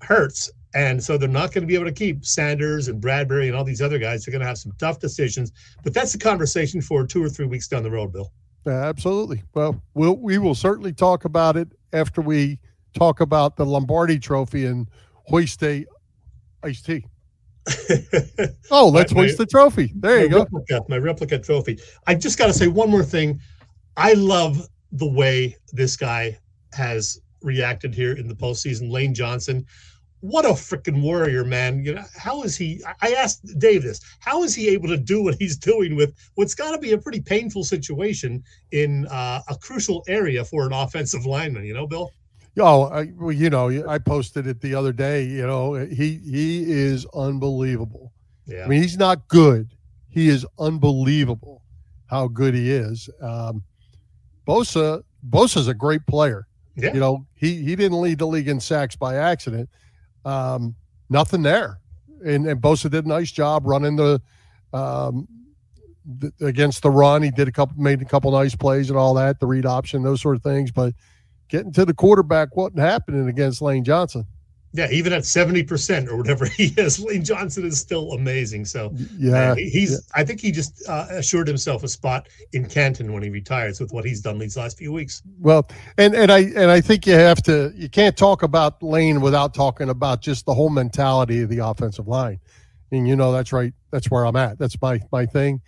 [0.02, 3.56] Hurts, and so they're not going to be able to keep Sanders and Bradbury and
[3.56, 4.26] all these other guys.
[4.26, 5.52] They're going to have some tough decisions,
[5.84, 8.32] but that's a conversation for two or three weeks down the road, Bill.
[8.66, 9.44] Absolutely.
[9.54, 12.60] Well, we'll we will certainly talk about it after we
[12.94, 14.88] talk about the Lombardi Trophy and
[15.26, 15.86] hoist a
[16.64, 17.06] iced tea.
[18.72, 19.92] oh, let's my, hoist the trophy.
[19.96, 20.40] There you go.
[20.40, 21.80] Replica, my replica trophy.
[22.08, 23.40] I just got to say one more thing.
[23.96, 26.38] I love the way this guy
[26.74, 28.92] has reacted here in the postseason.
[28.92, 29.66] Lane Johnson
[30.24, 31.84] what a freaking warrior, man.
[31.84, 32.82] You know, how is he?
[33.02, 34.00] I asked Dave this.
[34.22, 36.98] How is he able to do what he's doing with what's got to be a
[36.98, 41.66] pretty painful situation in uh, a crucial area for an offensive lineman?
[41.66, 42.10] You know, Bill.
[42.58, 45.26] Oh, I, well, you know, I posted it the other day.
[45.26, 48.14] You know, he he is unbelievable.
[48.46, 48.64] Yeah.
[48.64, 49.72] I mean, he's not good.
[50.08, 51.64] He is unbelievable
[52.06, 53.10] how good he is.
[53.22, 53.62] Um,
[54.48, 56.48] Bosa Bosa's a great player.
[56.78, 56.94] Yeah.
[56.94, 59.70] You know, he he didn't lead the league in sacks by accident
[60.26, 60.76] um,
[61.10, 61.80] nothing there.
[62.26, 64.22] And, and Bosa did a nice job running the
[64.74, 65.28] Um,
[66.42, 69.40] against the run, he did a couple, made a couple nice plays and all that,
[69.40, 70.72] the read option, those sort of things.
[70.72, 70.96] But
[71.48, 74.26] getting to the quarterback wasn't happening against Lane Johnson.
[74.76, 78.66] Yeah, even at seventy percent or whatever he is, Lane Johnson is still amazing.
[78.66, 80.10] So Yeah, uh, he- he's.
[80.16, 83.94] I think he just uh, assured himself a spot in Canton when he retires with
[83.94, 85.22] what he's done these last few weeks.
[85.40, 89.22] Well, and and I and I think you have to you can't talk about Lane
[89.22, 92.40] without talking about just the whole mentality of the offensive line.
[92.92, 93.74] And you know that's right.
[93.92, 94.58] That's where I'm at.
[94.58, 95.62] That's my my thing.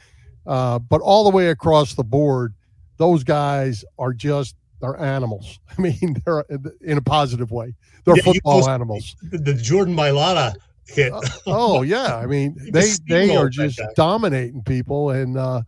[0.47, 2.53] Uh, but all the way across the board,
[2.97, 5.59] those guys are just they're animals.
[5.77, 6.43] I mean, they're
[6.81, 7.73] in a positive way.
[8.03, 9.15] They're Yeah, football post- animals.
[9.23, 10.53] The, Jordan Mailata
[10.88, 11.11] hit.
[11.47, 13.88] Oh yeah, I mean they they are just guy.
[13.95, 15.61] dominating people, and uh,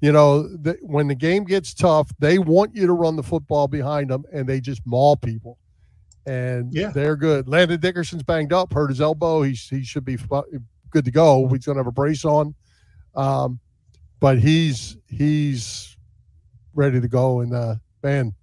[0.00, 3.68] you know the, when the game gets tough, they want you to run the football
[3.68, 5.56] behind them, and they just maul people.
[6.26, 6.90] And Yeah.
[6.90, 7.48] they're good.
[7.48, 9.40] Landon Dickerson's banged up, hurt his elbow.
[9.42, 10.18] He's he should be
[10.90, 11.48] good to go.
[11.48, 12.54] He's gonna have a brace on,
[13.14, 13.58] um,
[14.20, 15.96] but he's he's
[16.74, 17.40] ready to go.
[17.40, 18.34] And uh, man,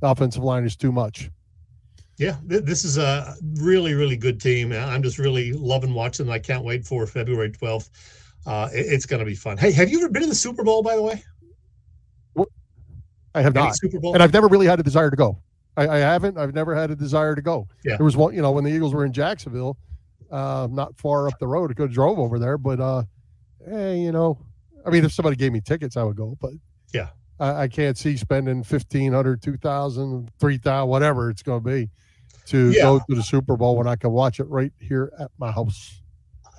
[0.00, 1.30] the offensive line is too much.
[2.18, 4.72] Yeah, th- this is a really, really good team.
[4.72, 6.32] I'm just really loving watching them.
[6.32, 7.88] I can't wait for February 12th.
[8.46, 9.56] Uh, it- it's going to be fun.
[9.56, 11.22] Hey, have you ever been in the Super Bowl, by the way?
[13.32, 13.76] I have Any not.
[13.76, 14.14] Super Bowl?
[14.14, 15.38] and I've never really had a desire to go.
[15.76, 16.36] I, I haven't.
[16.36, 17.68] I've never had a desire to go.
[17.84, 17.96] Yeah.
[17.96, 19.78] There was one, you know, when the Eagles were in Jacksonville,
[20.32, 21.70] uh, not far up the road.
[21.70, 23.04] I could have drove over there, but uh,
[23.68, 24.36] hey, you know,
[24.84, 26.36] I mean, if somebody gave me tickets, I would go.
[26.40, 26.50] But.
[27.40, 31.90] I, I can't see spending 1500 2000 3000 whatever it's going to be,
[32.46, 32.82] to Yeah.
[32.82, 35.96] go to the Super Bowl when I can watch it right here at my house.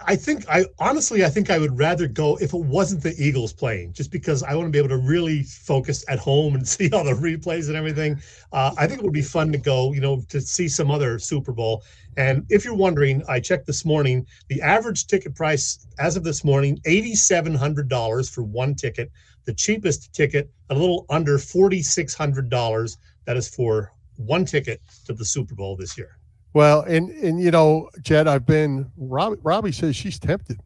[0.08, 3.54] I think I honestly I think I would rather go if it wasn't the Eagles
[3.54, 6.89] playing, just because I want to be able to really focus at home and see
[6.91, 8.20] all the replays and everything.
[8.52, 11.20] Uh, I think it would be fun to go, you know, to see some other
[11.20, 11.84] Super Bowl.
[12.17, 14.26] And if you're wondering, I checked this morning.
[14.48, 19.12] The average ticket price as of this morning, eighty-seven hundred dollars for one ticket.
[19.46, 22.98] The cheapest ticket, a little under forty-six hundred dollars.
[23.26, 26.18] That is for one ticket to the Super Bowl this year.
[26.54, 28.92] Well, and and you know, Chet, I've been.
[28.98, 30.60] Robbie, Robbie says she's tempted.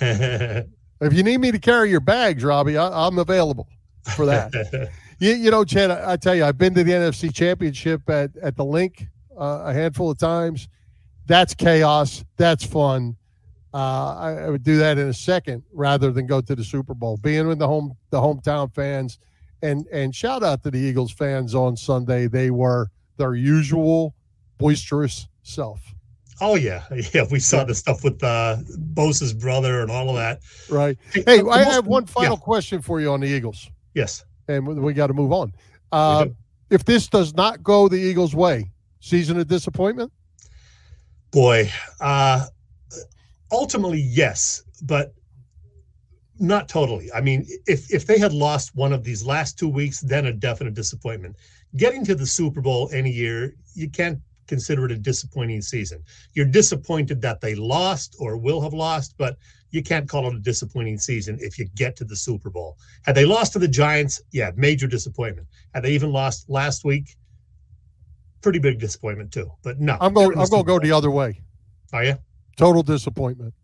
[1.00, 3.68] If you need me to carry your bags, Robbie, I, I'm available
[4.16, 4.90] for that.
[5.18, 8.36] you, you know, Chet, I, I tell you, I've been to the NFC Championship at,
[8.42, 9.06] at the Linc
[9.38, 10.68] uh, a handful of times.
[11.26, 12.24] That's chaos.
[12.36, 13.16] That's fun.
[13.74, 16.94] Uh, I, I would do that in a second rather than go to the Super
[16.94, 17.18] Bowl.
[17.18, 19.18] Being with the home the hometown fans,
[19.62, 22.26] and and shout out to the Eagles fans on Sunday.
[22.28, 24.14] They were their usual
[24.56, 25.80] boisterous self.
[26.40, 27.24] Oh yeah, yeah.
[27.30, 28.56] We saw the stuff with uh,
[28.94, 30.40] Bosa's brother and all of that.
[30.70, 30.96] Right.
[31.12, 32.42] Hey, Hey, I have one final yeah.
[32.44, 33.68] question for you on the Eagles.
[33.94, 34.24] Yes.
[34.46, 35.52] and we, we got to move on.
[35.92, 36.26] Uh,
[36.70, 40.12] if this does not go the Eagles' way, season of disappointment.
[41.30, 42.46] Boy, uh,
[43.50, 45.14] ultimately yes, but
[46.38, 47.10] not totally.
[47.12, 50.32] I mean, if if they had lost one of these last two weeks, then a
[50.32, 51.36] definite disappointment.
[51.76, 56.02] Getting to the Super Bowl any year, you can't consider it a disappointing season.
[56.32, 59.36] You're disappointed that they lost or will have lost, but
[59.70, 62.78] you can't call it a disappointing season if you get to the Super Bowl.
[63.04, 65.46] Had they lost to the Giants, yeah, major disappointment.
[65.74, 67.16] Had they even lost last week,
[68.40, 69.50] pretty big disappointment too.
[69.62, 70.38] But no, I'm going.
[70.38, 71.42] I'm going to go the other way.
[71.92, 72.18] Are you?
[72.58, 73.54] Total disappointment.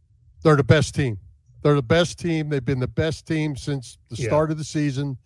[0.43, 1.19] They're the best team.
[1.63, 2.49] They're the best team.
[2.49, 4.29] They've been the best team since the Yeah.
[4.29, 5.19] start of the season.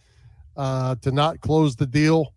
[0.57, 2.35] Uh, to not close the deal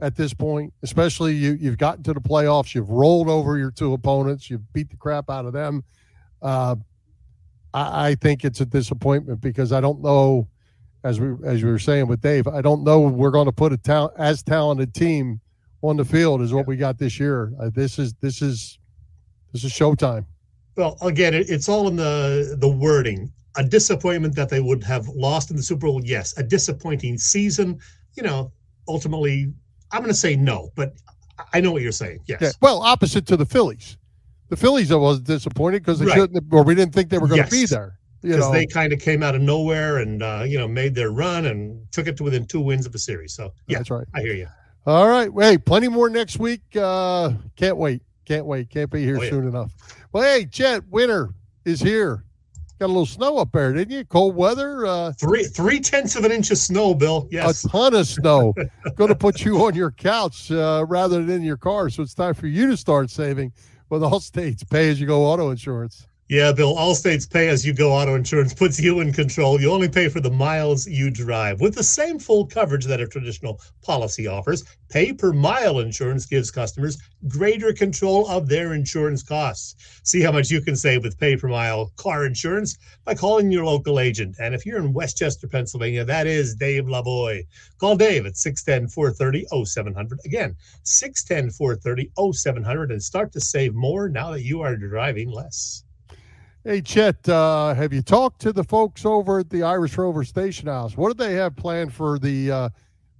[0.00, 2.74] at this point, especially you, you've gotten to the playoffs.
[2.74, 4.48] You've rolled over your two opponents.
[4.48, 5.84] You've beat the crap out of them.
[6.40, 6.76] Uh,
[7.74, 10.48] I, I think it's a disappointment because I don't know,
[11.04, 13.72] as we as we were saying with Dave, I don't know we're going to put
[13.72, 15.40] a tal- as talented team
[15.82, 17.52] on the field as what we got this year.
[17.60, 18.78] Uh, this is this is
[19.52, 20.24] this is showtime.
[20.78, 23.32] Well, again, it's all in the the wording.
[23.56, 26.38] A disappointment that they would have lost in the Super Bowl, yes.
[26.38, 27.80] A disappointing season,
[28.14, 28.52] you know.
[28.86, 29.52] Ultimately,
[29.90, 30.94] I'm going to say no, but
[31.52, 32.20] I know what you're saying.
[32.26, 32.38] Yes.
[32.40, 32.50] Yeah.
[32.60, 33.96] Well, opposite to the Phillies.
[34.50, 36.14] The Phillies I was disappointed because they Right.
[36.14, 37.98] shouldn't, have, or we didn't think they were going to be there.
[38.22, 41.46] Because they kind of came out of nowhere and uh, you know made their run
[41.46, 43.34] and took it to within two wins of the series.
[43.34, 44.06] So yeah, that's right.
[44.14, 44.48] I hear you.
[44.86, 45.30] All right.
[45.36, 46.62] Hey, plenty more next week.
[46.76, 48.02] Uh, can't wait.
[48.28, 48.68] Can't wait.
[48.68, 49.30] Can't be here Oh, yeah.
[49.30, 49.72] soon enough.
[50.12, 51.30] Well, hey, Chet, winter
[51.64, 52.24] is here.
[52.78, 54.04] Got a little snow up there, didn't you?
[54.04, 54.84] Cold weather.
[54.86, 57.26] Uh, Three three tenths of an inch of snow, Bill.
[57.30, 57.64] Yes.
[57.64, 58.54] A ton of snow.
[58.96, 61.88] Going to put you on your couch uh, rather than in your car.
[61.88, 63.52] So it's time for you to start saving
[63.88, 66.06] with Allstate's pay as you go auto insurance.
[66.30, 69.58] Yeah, Bill, Allstate's pay as you go auto insurance puts you in control.
[69.58, 71.62] You only pay for the miles you drive.
[71.62, 76.50] With the same full coverage that a traditional policy offers, pay per mile insurance gives
[76.50, 76.98] customers
[77.28, 80.00] greater control of their insurance costs.
[80.04, 82.76] See how much you can save with pay per mile car insurance
[83.06, 84.36] by calling your local agent.
[84.38, 87.46] And if you're in West Chester, Pennsylvania, that is Dave Lavoy.
[87.78, 90.18] Call Dave at 610 430 0700.
[90.26, 95.84] Again, 610 430 0700 and start to save more now that you are driving less.
[96.68, 100.68] Hey, Chet, uh, have you talked to the folks over at the Irish Rover Station
[100.68, 100.98] House?
[100.98, 102.68] What do they have planned for the uh,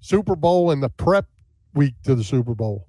[0.01, 1.25] Super Bowl and the prep
[1.73, 2.87] week to the Super Bowl?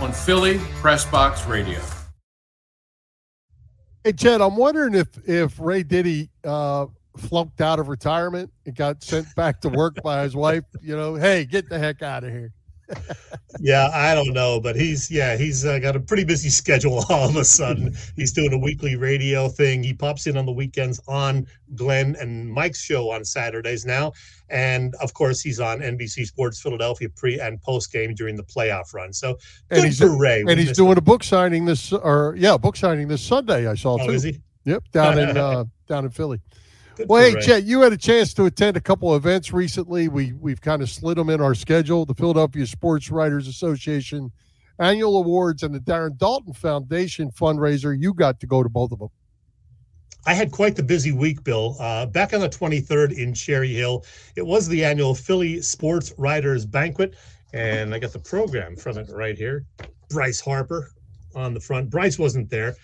[0.00, 1.80] on Philly Press Box Radio.
[4.02, 9.02] Hey, Chet, I'm wondering if if Ray Diddy uh, flunked out of retirement and got
[9.02, 10.64] sent back to work by his wife.
[10.80, 12.52] You know, hey, get the heck out of here
[13.60, 17.28] yeah, I don't know, but he's yeah, he's uh, got a pretty busy schedule all
[17.28, 17.94] of a sudden.
[18.16, 19.82] he's doing a weekly radio thing.
[19.82, 24.12] He pops in on the weekends on Glenn and Mike's show on Saturdays now,
[24.48, 28.94] and of course he's on NBC Sports Philadelphia pre and post game during the playoff
[28.94, 29.12] run.
[29.12, 29.38] So
[29.70, 30.44] and he's, for Ray.
[30.46, 30.98] And he's doing him.
[30.98, 33.66] a book signing this or yeah, book signing this Sunday.
[33.66, 34.12] I saw oh, too.
[34.12, 34.40] Is he?
[34.64, 36.40] Yep, down in uh, down in Philly.
[37.06, 40.08] Well, hey, Chet, you had a chance to attend a couple of events recently.
[40.08, 42.04] We we've kind of slid them in our schedule.
[42.04, 44.32] The Philadelphia Sports Writers Association
[44.78, 47.96] annual awards and the Darren Daulton Foundation fundraiser.
[47.98, 49.08] You got to go to both of them.
[50.26, 51.76] I had quite the busy week, Bill.
[51.80, 54.04] Uh, back on the 23rd in Cherry Hill,
[54.36, 57.14] it was the annual Philly Sports Writers Banquet,
[57.54, 59.64] and I got the program from it right here.
[60.10, 60.90] Bryce Harper
[61.34, 61.88] on the front.
[61.88, 62.76] Bryce wasn't there,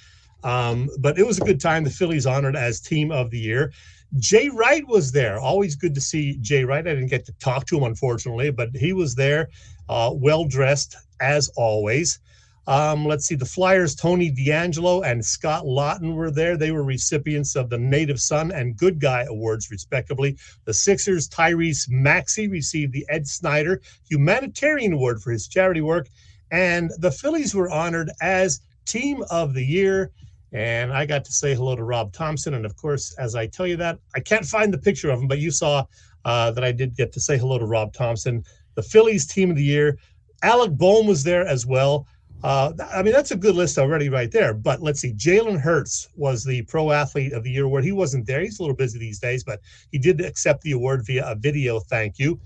[0.42, 1.84] um, but it was a good time.
[1.84, 3.72] The Phillies honored as Team of the Year.
[4.18, 5.40] Jay Wright was there.
[5.40, 6.86] Always good to see Jay Wright.
[6.86, 9.48] I didn't get to talk to him, unfortunately, but he was there,
[9.88, 12.20] uh, well dressed as always.
[12.66, 16.56] Um, let's see, the Flyers, Tony DeAngelo and Scott Laughton were there.
[16.56, 20.36] They were recipients of the Native Son and Good Guy Awards, respectively.
[20.64, 26.08] The Sixers, Tyrese Maxey received the Ed Snider Humanitarian Award for his charity work.
[26.50, 30.10] And the Phillies were honored as Team of the Year
[30.54, 32.54] and I got to say hello to Rob Thomson.
[32.54, 35.26] And of course, as I tell you that, I can't find the picture of him,
[35.26, 35.84] but you saw
[36.24, 38.44] uh, that I did get to say hello to Rob Thomson,
[38.76, 39.98] the Phillies team of the year.
[40.42, 42.06] Alec Bohm was there as well.
[42.44, 44.54] Uh, I mean, that's a good list already right there.
[44.54, 47.84] But let's see, Jalen Hurts was the Pro Athlete of the Year award.
[47.84, 48.40] He wasn't there.
[48.40, 51.80] He's a little busy these days, but he did accept the award via a video
[51.80, 52.38] thank you.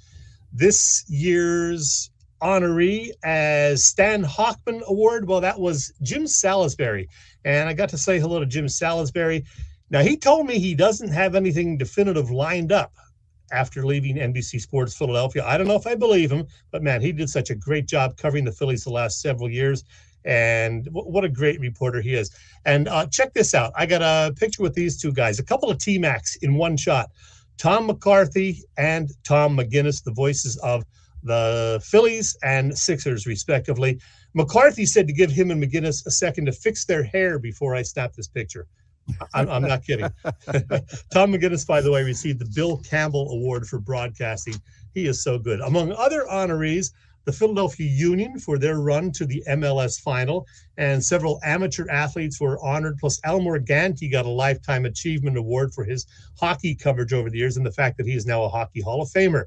[0.52, 7.08] This year's honoree as Stan Hochman Award, well, that was Jim Salisbury
[7.44, 9.44] and I got to say hello to Jim Salisbury.
[9.90, 12.92] Now, he told me he doesn't have anything definitive lined up
[13.52, 15.44] after leaving NBC Sports Philadelphia.
[15.44, 18.16] I don't know if I believe him, but man, he did such a great job
[18.16, 19.84] covering the Phillies the last several years.
[20.24, 22.30] And what a great reporter he is.
[22.66, 23.72] And uh, check this out.
[23.76, 26.76] I got a picture with these two guys, a couple of T Macs in one
[26.76, 27.10] shot.
[27.56, 30.84] Tom McCarthy and Tom McGinnis, the voices of
[31.22, 33.98] the Phillies and Sixers, respectively.
[34.34, 37.82] McCarthy said to give him and McGinnis a second to fix their hair before I
[37.82, 38.66] snap this picture.
[39.34, 40.10] I'm, I'm not kidding.
[41.10, 44.54] Tom McGinnis, by the way, received the Bill Campbell Award for broadcasting.
[44.94, 45.60] He is so good.
[45.60, 46.92] Among other honorees,
[47.24, 50.46] the Philadelphia Union for their run to the MLS final,
[50.78, 52.96] and several amateur athletes were honored.
[52.98, 56.06] Plus, Al Morganti got a Lifetime Achievement Award for his
[56.40, 59.02] hockey coverage over the years and the fact that he is now a Hockey Hall
[59.02, 59.44] of Famer.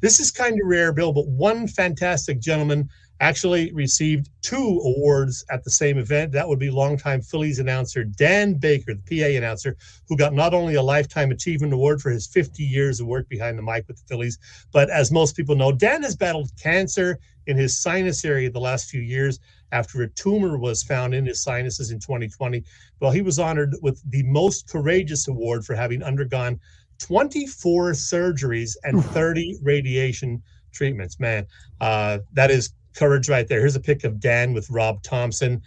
[0.00, 2.88] This is kind of rare, Bill, but one fantastic gentleman
[3.20, 6.32] actually received two awards at the same event.
[6.32, 9.76] That would be longtime Phillies announcer Dan Baker, the PA announcer,
[10.08, 13.58] who got not only a Lifetime Achievement Award for his 50 years of work behind
[13.58, 14.38] the mic with the Phillies,
[14.72, 18.88] but as most people know, Dan has battled cancer in his sinus area the last
[18.88, 19.38] few years
[19.72, 22.64] after a tumor was found in his sinuses in 2020.
[23.00, 26.58] Well, he was honored with the Most Courageous Award for having undergone
[27.00, 30.42] 24 surgeries and 30 radiation
[30.72, 31.18] treatments.
[31.18, 31.46] Man,
[31.80, 33.60] uh, that is courage right there.
[33.60, 35.62] Here's a pic of Dan with Rob Thomson.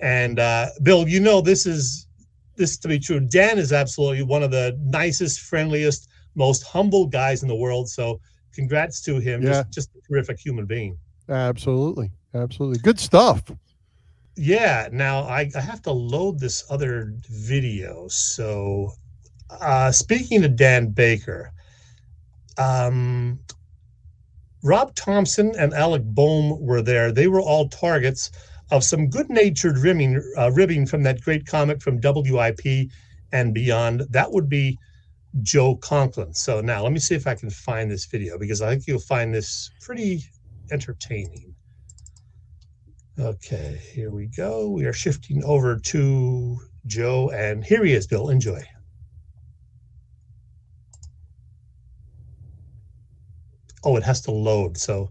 [0.00, 2.06] And uh, Bill, you know this is
[2.56, 3.20] this to be true.
[3.20, 7.88] Dan is absolutely one of the nicest, friendliest, most humble guys in the world.
[7.88, 8.20] So
[8.52, 9.42] congrats to him.
[9.42, 9.48] Yeah.
[9.48, 10.96] Just, just a terrific human being.
[11.28, 12.10] Absolutely.
[12.34, 12.78] Absolutely.
[12.80, 13.42] Good stuff.
[14.36, 14.88] Yeah.
[14.92, 18.06] Now I, I have to load this other video.
[18.08, 18.92] So
[19.50, 21.52] uh, speaking to Dan Baker,
[22.56, 23.38] um,
[24.62, 27.12] Rob Thomson and Alec Bohm were there.
[27.12, 28.30] They were all targets
[28.70, 32.90] of some good-natured ribbing, uh, ribbing from that great comic from WIP
[33.32, 34.02] and beyond.
[34.10, 34.78] That would be
[35.42, 36.34] Joe Conklin.
[36.34, 38.98] So now let me see if I can find this video because I think you'll
[38.98, 40.24] find this pretty
[40.70, 41.54] entertaining.
[43.18, 44.68] Okay, here we go.
[44.68, 48.28] We are shifting over to Joe, and here he is, Bill.
[48.28, 48.62] Enjoy.
[53.84, 54.76] Oh, it has to load.
[54.76, 55.10] So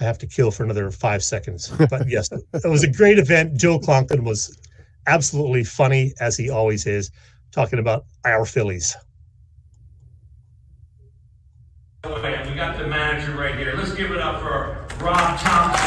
[0.00, 1.72] I have to kill for another five seconds.
[1.90, 3.56] But yes, it was a great event.
[3.56, 4.58] Joe Conklin was
[5.06, 7.10] absolutely funny, as he always is,
[7.52, 8.96] talking about our Phillies.
[12.02, 13.74] we got the manager right here.
[13.76, 15.86] Let's give it up for Rob Thomson.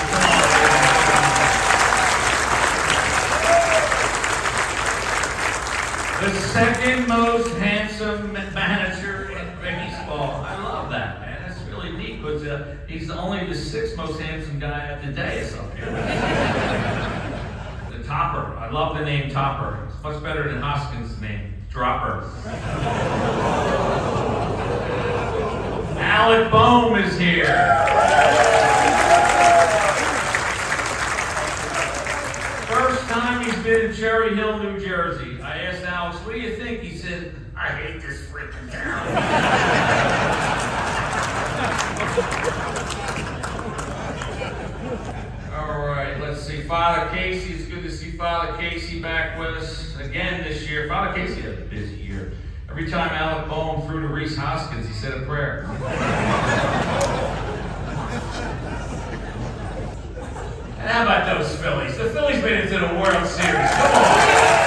[6.22, 10.44] The second most handsome manager in baseball.
[10.46, 11.34] I love that, man
[12.24, 15.76] because uh, he's only the sixth most handsome guy at the day up
[17.92, 18.56] the Topper.
[18.58, 19.88] I love the name Topper.
[19.88, 22.30] It's much better than Hoskins' name, Dropper.
[26.00, 27.46] Alec Bohm is here.
[32.68, 35.42] First time he's been in Cherry Hill, New Jersey.
[35.42, 36.82] I asked Alex, what do you think?
[36.82, 39.74] He said, I hate this freaking town.
[45.56, 46.63] All right, let's see.
[46.74, 50.88] Father Casey, it's good to see Father Casey back with us again this year.
[50.88, 52.34] Father Casey had a busy year.
[52.68, 55.66] Every time Alec Bohm threw to Rhys Hoskins, he said a prayer.
[60.80, 61.96] and how about those Phillies?
[61.96, 63.70] The Phillies made it to the World Series.
[63.70, 64.63] Come on.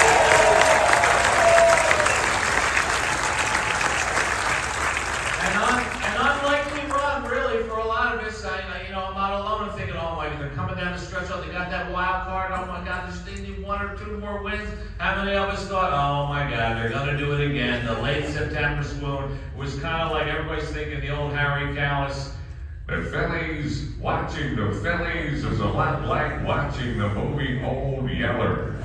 [13.99, 14.69] Two more wins.
[14.99, 17.87] How many of us thought, oh my God, they're going to do it again?
[17.87, 22.33] The late September swoon was kind of like everybody's thinking the old Harry Kalas.
[22.87, 28.77] The Phillies, watching the Phillies is a lot like watching the movie Old Yeller.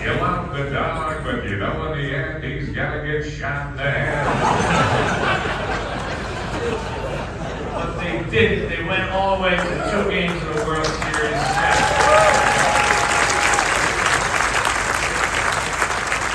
[0.00, 3.72] you love the dog, but you know in the end he's got to get shot
[3.72, 5.60] in the head.
[8.34, 8.84] but they.
[8.84, 11.40] Went all the way to two games of the World Series.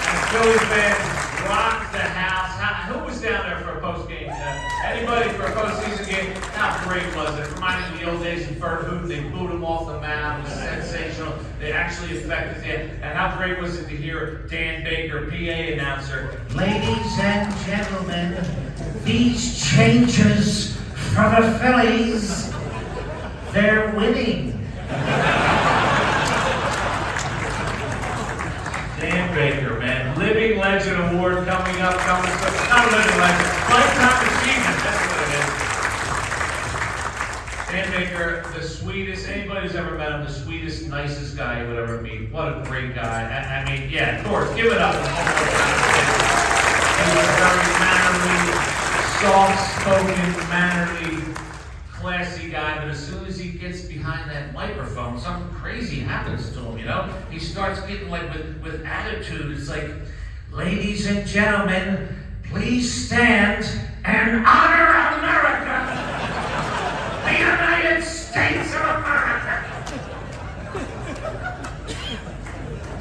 [0.07, 2.57] And Phillies fans rocked the house.
[2.57, 4.29] How, who was down there for a post game?
[4.31, 6.33] Uh, anybody for a postseason game?
[6.53, 7.53] How great was it?
[7.53, 9.07] Reminded me of the old days in Fernhoot.
[9.07, 10.41] They booed him off the mound.
[10.41, 11.35] It was sensational.
[11.59, 12.89] They actually affected him.
[13.03, 16.41] And how great was it to hear Dan Baker, PA announcer?
[16.55, 18.43] Ladies and gentlemen,
[19.03, 20.68] these changes
[21.15, 22.49] for the Phillies,
[23.53, 24.51] they're winning.
[28.99, 30.17] Dan Baker, man.
[30.19, 32.53] Living Legend Award coming up, coming up.
[32.69, 34.77] Not a living legend, lifetime achievement.
[34.83, 35.69] That's what it is.
[37.71, 41.77] Dan Baker, the sweetest, anybody who's ever met him, the sweetest, nicest guy you would
[41.77, 42.31] ever meet.
[42.31, 43.23] What a great guy.
[43.23, 44.93] I, I mean, yeah, of course, give it up.
[44.93, 45.01] He
[47.15, 48.68] was very mannerly,
[49.21, 50.15] soft-spoken,
[50.47, 51.21] mannerly,
[51.91, 56.59] classy guy, but as soon as he gets behind that microphone, something crazy happens to
[56.61, 57.13] him, you know?
[57.29, 59.57] He starts getting like with, with attitude.
[59.57, 59.91] It's like,
[60.53, 62.07] ladies and gentlemen,
[62.45, 63.65] please stand
[64.05, 65.83] and honor America,
[67.25, 69.65] the United States of America.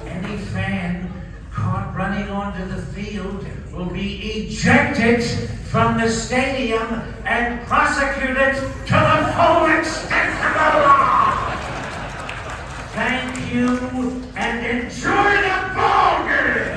[0.04, 1.12] Any fan
[1.52, 9.32] caught running onto the field will be ejected from the stadium and prosecuted to the
[9.36, 11.54] full extent of the law.
[12.94, 13.68] Thank you
[14.34, 16.74] and enjoy the ball game.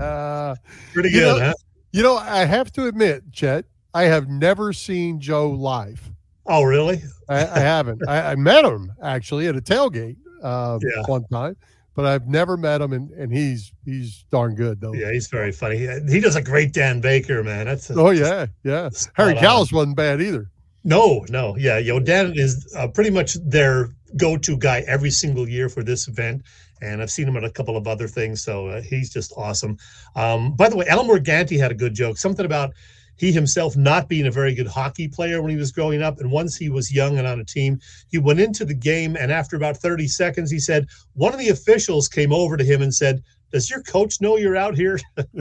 [0.00, 0.54] uh,
[0.92, 1.54] Pretty you good, know, huh?
[1.92, 3.64] You know, I have to admit, Chet,
[3.94, 6.10] I have never seen Joe live.
[6.46, 7.02] Oh, really?
[7.28, 8.06] I, I haven't.
[8.08, 11.02] I, I met him actually at a tailgate uh, Yeah.
[11.06, 11.56] one time,
[12.00, 14.94] but I've never met him, and, and he's he's darn good though.
[14.94, 15.76] Yeah, he's very funny.
[15.76, 17.66] He, he does a great Dan Baker, man.
[17.66, 18.88] That's a, Oh yeah, yeah.
[19.14, 19.34] Harry.
[19.34, 20.50] Kalas wasn't bad either.
[20.82, 25.68] No, no, yeah, yo, Dan is uh, pretty much their go-to guy every single year
[25.68, 26.42] for this event,
[26.80, 29.76] and I've seen him at a couple of other things, so uh, he's just awesome.
[30.16, 32.72] Um, by the way, Al Morganti had a good joke, something about
[33.20, 36.30] he himself not being a very good hockey player when he was growing up, and
[36.30, 39.56] once he was young and on a team, he went into the game, and after
[39.56, 43.22] about thirty seconds, he said one of the officials came over to him and said.
[43.52, 44.96] Does your coach know you're out here?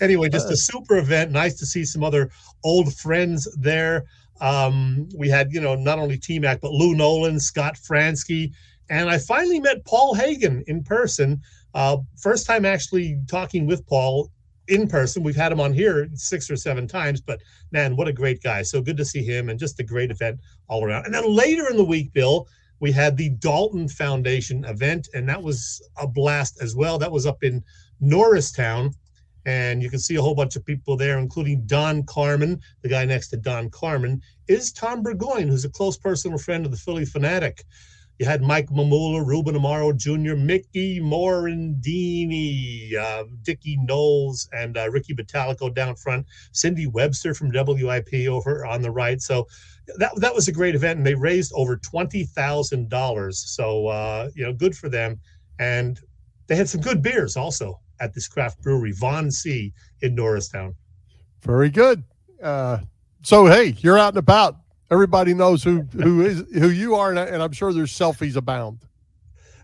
[0.00, 1.32] anyway, just a super event.
[1.32, 2.30] Nice to see some other
[2.64, 4.06] old friends there.
[4.40, 8.50] Um, we had, you know, not only T Mac, but Lou Nolan, Scott Franzke,
[8.88, 11.42] and I finally met Paul Hagen in person.
[11.74, 14.30] Uh, first time actually talking with Paul
[14.72, 15.22] in person.
[15.22, 18.62] We've had him on here six or seven times, but man, what a great guy.
[18.62, 21.04] So good to see him and just a great event all around.
[21.04, 22.48] And then later in the week, Bill,
[22.80, 26.98] we had the Daulton Foundation event, and that was a blast as well.
[26.98, 27.62] That was up in
[28.00, 28.92] Norristown
[29.44, 33.04] and you can see a whole bunch of people there, including Don Carman, the guy
[33.04, 37.04] next to Don Carman, is Tom Burgoyne, who's a close personal friend of the Phillie
[37.04, 37.62] Phanatic.
[38.18, 45.14] You had Mike Mamula, Ruben Amaro Jr., Mickey Morandini, uh, Dickie Noles, and uh, Ricky
[45.14, 49.20] Bottalico down front, Cindy Webster from WIP over on the right.
[49.20, 49.48] So
[49.98, 53.34] that, that was a great event, and they raised over $20,000.
[53.34, 55.18] So, uh, you know, good for them.
[55.58, 55.98] And
[56.46, 60.74] they had some good beers also at this craft brewery, Von C in Norristown.
[61.40, 62.04] Very good.
[62.42, 62.78] Uh,
[63.22, 64.56] so hey, you're out and about.
[64.92, 68.80] Everybody knows who who is who you are, and, I'm sure there's selfies abound.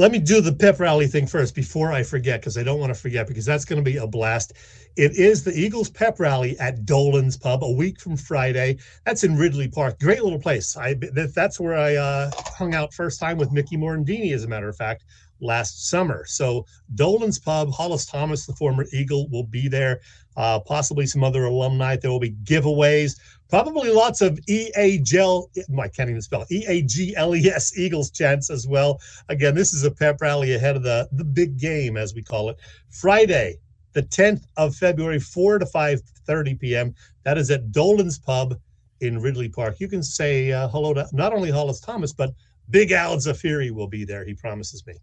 [0.00, 2.92] Let me do the pep rally thing first before I forget because I don't want
[2.92, 4.54] to forget because that's going to be a blast.
[4.96, 8.78] It is the Eagles pep rally at Dolan's Pub a week from Friday.
[9.04, 10.00] That's in Ridley Park.
[10.00, 10.74] Great little place.
[10.74, 14.70] I that's where I uh, hung out first time with Mickey Morandini, as a matter
[14.70, 15.04] of fact,
[15.40, 16.24] last summer.
[16.26, 20.00] So Dolan's Pub, Hollis Thomas, the former Eagle, will be there.
[20.36, 21.96] Uh, possibly some other alumni.
[21.96, 23.18] There will be giveaways.
[23.48, 25.50] Probably lots of EA gel.
[25.78, 29.00] I can't even spell E A G L E S Eagles chants as well.
[29.28, 32.48] Again, this is a pep rally ahead of the the big game, as we call
[32.48, 32.56] it.
[32.88, 33.58] Friday,
[33.92, 36.94] the 10th of February, 4 to 5:30 p.m.
[37.24, 38.54] That is at Dolan's Pub
[39.00, 39.80] in Ridley Park.
[39.80, 42.32] You can say uh, hello to not only Hollis Thomas, but
[42.70, 44.24] Big Al Zafiri will be there.
[44.24, 44.94] He promises me.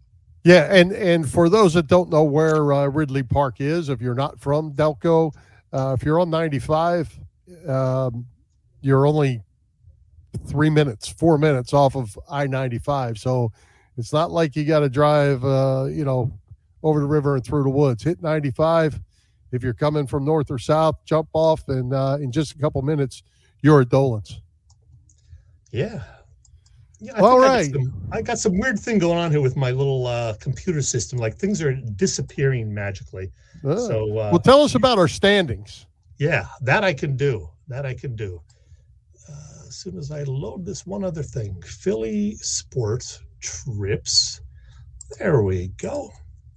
[0.48, 4.14] Yeah, and and for those that don't know where uh, Ridley Park is, if you're
[4.14, 5.34] not from Delco,
[5.74, 7.20] uh, if you're on 95,
[7.68, 8.24] um,
[8.80, 9.42] you're only
[10.46, 13.18] three minutes, four minutes off of I 95.
[13.18, 13.52] So
[13.98, 16.32] It's not like you got to drive, uh, you know,
[16.82, 18.02] over the river and through the woods.
[18.04, 18.98] Hit 95.
[19.52, 22.80] If you're coming from north or south, jump off, and uh, in just a couple
[22.80, 23.22] minutes,
[23.60, 24.40] you're at Dolan's.
[25.72, 26.04] Yeah.
[27.00, 29.40] Yeah, I All think I got some- I got some weird thing going on here
[29.40, 31.18] with my little uh, computer system.
[31.18, 33.30] Like things are disappearing magically.
[33.64, 33.76] Ah.
[33.76, 35.86] So, uh, well, tell us about our standings.
[36.18, 37.48] Yeah, that I can do.
[37.68, 38.40] That I can do.
[39.28, 44.40] Uh, as soon as I load this one other thing, Philly sports trips.
[45.18, 46.10] There we go.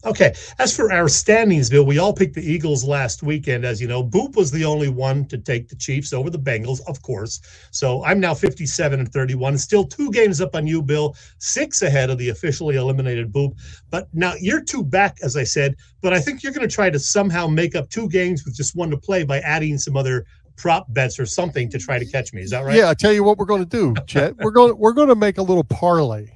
[0.04, 0.34] Okay.
[0.58, 3.66] As for our standings, Bill, we all picked the Eagles last weekend.
[3.66, 6.80] As you know, Boop was the only one to take the Chiefs over the Bengals,
[6.88, 7.40] of course.
[7.72, 12.10] So I'm now 57 and 31, still two games up on you, Bill, six ahead
[12.10, 13.54] of the officially eliminated Boop.
[13.90, 15.76] But now you're two back, as I said.
[16.02, 18.76] But I think you're going to try to somehow make up two games with just
[18.76, 20.26] one to play by adding some other
[20.56, 22.42] prop bets or something to try to catch me.
[22.42, 22.76] Is that right?
[22.76, 24.36] Yeah, I tell you what we're going to do, Chet.
[24.38, 26.28] we're going we're going to make a little parlay.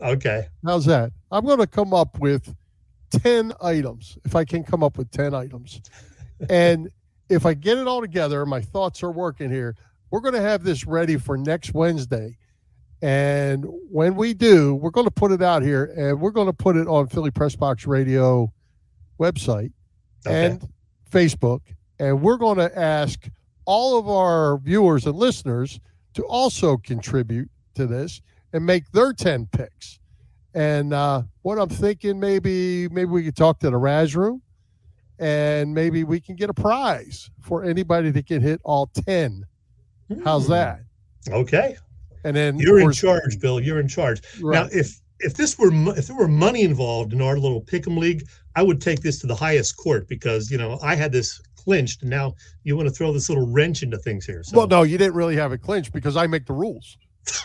[0.00, 0.48] Okay.
[0.64, 1.12] How's that?
[1.30, 2.54] I'm going to come up with
[3.22, 5.80] 10 items, if I can come up with 10 items.
[6.48, 6.90] And
[7.28, 9.76] if I get it all together, my thoughts are working here.
[10.10, 12.36] We're going to have this ready for next Wednesday.
[13.02, 16.52] And when we do, we're going to put it out here and we're going to
[16.52, 18.52] put it on Philly Press Box Radio
[19.20, 19.72] website
[20.26, 20.66] and
[21.10, 21.60] Facebook.
[21.98, 23.28] And we're going to ask
[23.66, 25.80] all of our viewers and listeners
[26.14, 28.20] to also contribute to this
[28.52, 29.98] and make their 10 picks.
[30.54, 34.40] And uh, what I'm thinking, maybe maybe we could talk to the Raz room,
[35.18, 39.44] and maybe we can get a prize for anybody that can hit all ten.
[40.24, 40.80] How's that?
[41.28, 41.76] Okay.
[42.24, 43.60] And then You're of in charge, Bill.
[43.60, 44.22] You're in charge.
[44.40, 44.60] Right.
[44.60, 48.24] Now, if if this were if there were money involved in our little pick'em league,
[48.54, 52.02] I would take this to the highest court because you know I had this clinched,
[52.02, 54.42] and now you want to throw this little wrench into things here.
[54.44, 56.96] So Well, no, you didn't really have it clinched because I make the rules.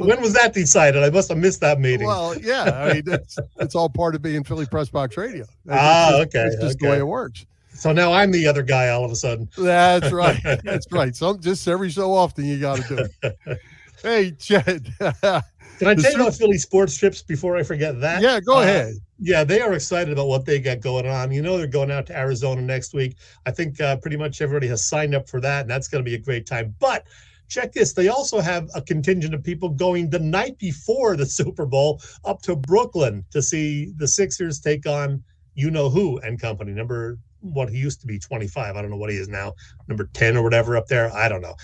[0.00, 1.02] when was that decided?
[1.02, 2.06] I must have missed that meeting.
[2.06, 5.42] Well, yeah, I mean it's, it's all part of being Philly Press Box Radio.
[5.42, 7.46] It's Ah, just- okay, It's just the way it works.
[7.74, 9.48] so now I'm the other guy all of a sudden.
[9.56, 10.40] That's right.
[10.64, 11.14] That's right.
[11.14, 13.58] Some just every so often you got to do it.
[14.02, 14.64] Hey, Chet.
[14.98, 18.22] Can I tell you about Philly sports trips before I forget that?
[18.22, 18.94] Yeah, go Uh, ahead.
[19.18, 21.30] Yeah, they are excited about what they got going on.
[21.30, 23.16] You know, they're going out to Arizona next week.
[23.44, 26.08] I think uh, pretty much everybody has signed up for that, and that's going to
[26.10, 26.74] be a great time.
[26.80, 27.04] But
[27.50, 31.66] check this they also have a contingent of people going the night before the Super
[31.66, 35.22] Bowl up to Brooklyn to see the Sixers take on
[35.54, 36.72] you know who and company.
[36.72, 38.76] Number what he used to be 25.
[38.76, 39.54] I don't know what he is now,
[39.88, 41.12] number 10 or whatever up there.
[41.12, 41.54] I don't know.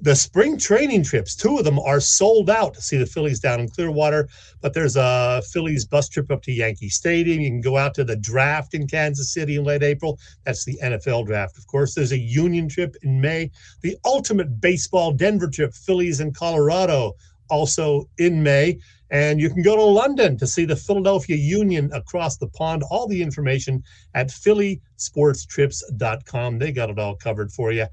[0.00, 3.60] The spring training trips, two of them are sold out to see the Phillies down
[3.60, 4.28] in Clearwater,
[4.60, 7.40] but there's a Phillies bus trip up to Yankee Stadium.
[7.40, 10.18] You can go out to the draft in Kansas City in late April.
[10.44, 11.94] That's the NFL draft, of course.
[11.94, 13.50] There's a Union trip in May,
[13.82, 17.14] the ultimate baseball Denver trip, Phillies in Colorado,
[17.50, 18.78] also in May.
[19.10, 22.82] And you can go to London to see the Philadelphia Union across the pond.
[22.90, 23.84] All the information
[24.14, 26.58] at phillysportstrips.com.
[26.58, 27.86] They got it all covered for you.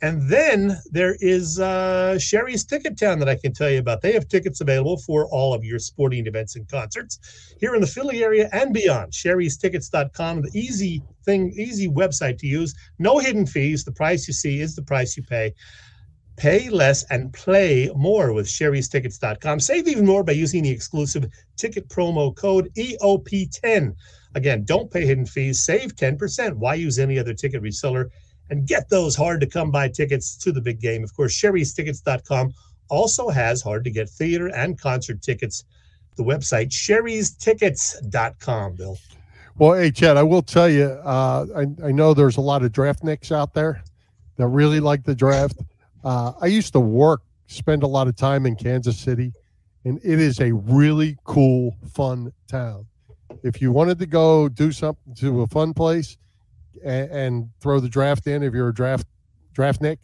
[0.00, 4.00] And then there is uh, Sherry's Ticket Town that I can tell you about.
[4.00, 7.18] They have tickets available for all of your sporting events and concerts
[7.58, 9.12] here in the Philly area and beyond.
[9.12, 12.74] Sherry'sTickets.com, the easy thing, easy website to use.
[13.00, 13.84] No hidden fees.
[13.84, 15.52] The price you see is the price you pay.
[16.38, 19.58] Pay less and play more with Sherry'sTickets.com.
[19.58, 21.26] Save even more by using the exclusive
[21.56, 23.96] ticket promo code EOP10.
[24.36, 25.64] Again, don't pay hidden fees.
[25.64, 26.54] Save 10%.
[26.54, 28.10] Why use any other ticket reseller?
[28.50, 31.02] And get those hard to come by tickets to the big game.
[31.02, 32.54] Of course, Sherry'sTickets.com
[32.88, 35.64] also has hard to get theater and concert tickets.
[36.14, 38.96] The website, Sherry'sTickets.com, Bill.
[39.56, 42.70] Well, hey, Chet, I will tell you, uh, I, I know there's a lot of
[42.70, 43.82] draft nicks out there
[44.36, 45.58] that really like the draft.
[46.04, 49.32] Uh, I used to work, spend a lot of time in Kansas City,
[49.84, 52.86] and it is a really cool, fun town.
[53.42, 56.16] If you wanted to go do something to a fun place
[56.84, 59.06] and, and throw the draft in, if you're a draft
[59.52, 59.98] draft nick,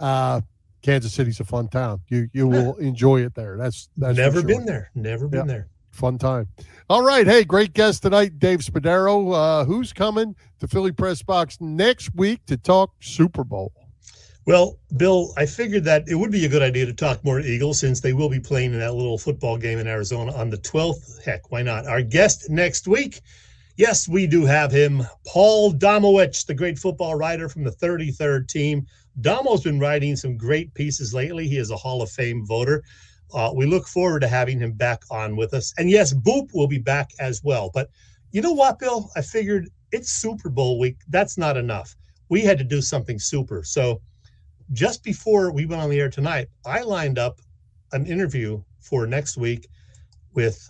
[0.00, 0.40] uh,
[0.82, 2.00] Kansas City's a fun town.
[2.08, 3.56] You you will enjoy it there.
[3.56, 4.48] That's that's Never sure.
[4.48, 4.90] been there.
[4.94, 5.46] Never been Yeah.
[5.46, 5.68] there.
[5.92, 6.48] Fun time.
[6.90, 7.24] All right.
[7.26, 9.32] Hey, great guest tonight, Dave Spadaro.
[9.34, 13.72] Uh, who's coming to Philly Press Box next week to talk Super Bowl?
[14.46, 17.80] Well, Bill, I figured that it would be a good idea to talk more Eagles
[17.80, 21.24] since they will be playing in that little football game in Arizona on the 12th.
[21.24, 21.86] Heck, why not?
[21.86, 23.22] Our guest next week,
[23.78, 28.86] yes, we do have him, Paul Domowitch, the great football writer from the 33rd team.
[29.22, 31.48] Domo's been writing some great pieces lately.
[31.48, 32.84] He is a Hall of Fame voter.
[33.32, 35.72] Uh, we look forward to having him back on with us.
[35.78, 37.70] And yes, Boop will be back as well.
[37.72, 37.88] But
[38.32, 39.10] you know what, Bill?
[39.16, 40.98] I figured it's Super Bowl week.
[41.08, 41.96] That's not enough.
[42.28, 43.64] We had to do something super.
[43.64, 44.02] So,
[44.72, 47.40] just before we went on the air tonight, I lined up
[47.92, 49.68] an interview for next week
[50.34, 50.68] with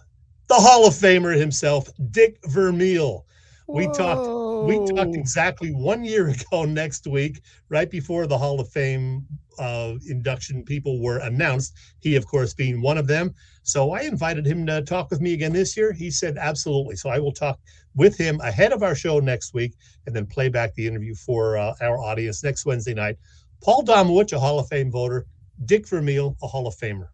[0.48, 3.24] the Hall of Famer himself, Dick Vermeil.
[3.66, 4.28] We talked.
[4.68, 9.26] We talked exactly one year ago next week, right before the Hall of Fame
[9.58, 11.74] uh, induction people were announced.
[12.00, 13.34] He, of course, being one of them.
[13.62, 15.92] So I invited him to talk with me again this year.
[15.92, 16.96] He said absolutely.
[16.96, 17.58] So I will talk
[17.94, 19.74] with him ahead of our show next week,
[20.06, 23.16] and then play back the interview for uh, our audience next Wednesday night.
[23.64, 25.24] Paul Domowitch, a Hall of Fame voter.
[25.64, 27.08] Dick Vermeil, a Hall of Famer.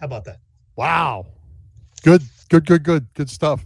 [0.00, 0.40] How about that?
[0.74, 1.26] Wow.
[2.02, 3.64] Good, good, good, good, good stuff.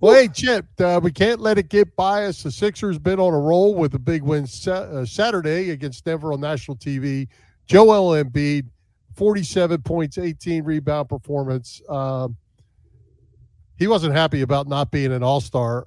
[0.00, 2.42] Well, hey, Chet, uh, we can't let it get by us.
[2.42, 6.34] The Sixers been on a roll with a big win sa- uh, Saturday against Denver
[6.34, 7.28] on national TV.
[7.66, 8.66] Joel Embiid,
[9.14, 11.80] 47 points, 18 rebound performance.
[11.88, 12.36] Um,
[13.78, 15.86] he wasn't happy about not being an all star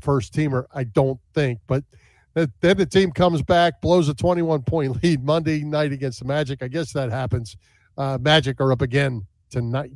[0.00, 1.58] first teamer, I don't think.
[1.66, 1.82] But
[2.34, 6.62] then the team comes back, blows a 21 point lead Monday night against the Magic.
[6.62, 7.56] I guess that happens.
[7.98, 9.90] Uh, Magic are up again tonight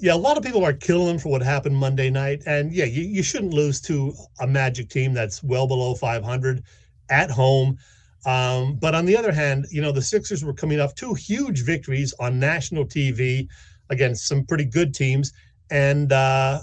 [0.00, 2.42] yeah, a lot of people are killing him for what happened Monday night.
[2.46, 6.62] And yeah, you, you shouldn't lose to a Magic team that's well below 500
[7.08, 7.78] at home.
[8.26, 11.62] Um, but on the other hand, you know, the Sixers were coming off two huge
[11.62, 13.48] victories on national TV
[13.88, 15.32] against some pretty good teams.
[15.70, 16.60] And uh,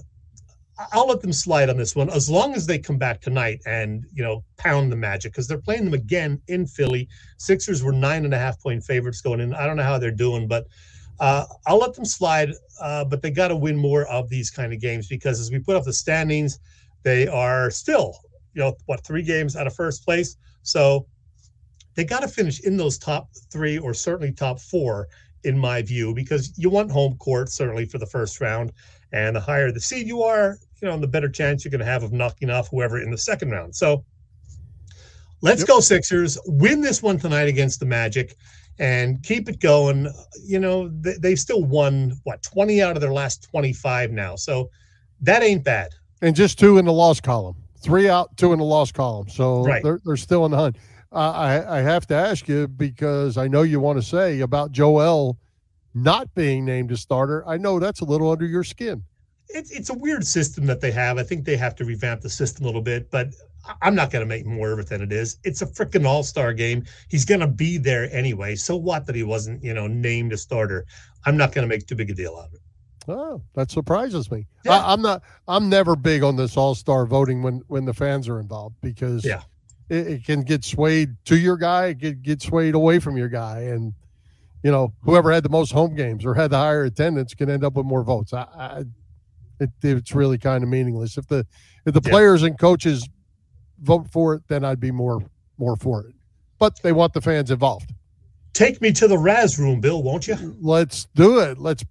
[0.91, 4.05] I'll let them slide on this one as long as they come back tonight and,
[4.13, 7.07] you know, pound the Magic because they're playing them again in Philly.
[7.37, 9.53] Sixers were nine and a half point favorites going in.
[9.53, 10.65] I don't know how they're doing, but
[11.19, 12.51] uh, I'll let them slide,
[12.81, 15.59] uh, but they got to win more of these kind of games because as we
[15.59, 16.59] put up the standings,
[17.03, 18.17] they are still,
[18.53, 20.37] you know, what three games out of first place.
[20.63, 21.05] So
[21.95, 25.07] they got to finish in those top three or certainly top four,
[25.43, 28.71] in my view, because you want home court certainly for the first round,
[29.11, 31.85] and the higher the seed you are, you know, the better chance you're going to
[31.85, 33.75] have of knocking off whoever in the second round.
[33.75, 34.03] So
[35.41, 35.67] let's yep.
[35.67, 36.37] go Sixers.
[36.45, 38.35] Win this one tonight against the Magic
[38.79, 40.11] and keep it going.
[40.43, 44.35] You know, they, they still won what 20 out of their last 25 now.
[44.35, 44.69] So
[45.21, 45.91] that ain't bad.
[46.21, 49.29] And just two in the loss column, three out, two in the loss column.
[49.29, 49.83] So right.
[49.83, 50.77] they're, they're still in the hunt.
[51.13, 55.37] I, I have to ask you because I know you want to say about Joel
[55.93, 57.47] not being named a starter.
[57.47, 59.03] I know that's a little under your skin.
[59.49, 61.17] It's, it's a weird system that they have.
[61.17, 63.29] I think they have to revamp the system a little bit, but
[63.81, 65.37] I'm not going to make more of it than it is.
[65.43, 66.85] It's a freaking all star game.
[67.09, 68.55] He's going to be there anyway.
[68.55, 70.85] So what that he wasn't, you know, named a starter?
[71.25, 72.59] I'm not going to make too big a deal out of it.
[73.07, 74.47] Oh, that surprises me.
[74.63, 74.79] Yeah.
[74.79, 75.23] I, am not.
[75.47, 79.25] I'm never big on this all star voting when when the fans are involved because
[79.25, 79.41] yeah,
[79.89, 83.29] it, it can get swayed to your guy, it get get swayed away from your
[83.29, 83.93] guy, and
[84.63, 87.63] you know whoever had the most home games or had the higher attendance can end
[87.63, 88.33] up with more votes.
[88.33, 88.83] I, I
[89.59, 91.45] it, it's really kind of meaningless if the
[91.85, 92.11] if the yeah.
[92.11, 93.07] players and coaches
[93.81, 95.21] vote for it, then I'd be more
[95.57, 96.15] more for it.
[96.59, 97.93] But they want the fans involved.
[98.53, 100.55] Take me to the Raz room, Bill, won't you?
[100.61, 101.59] Let's do it.
[101.59, 101.83] Let's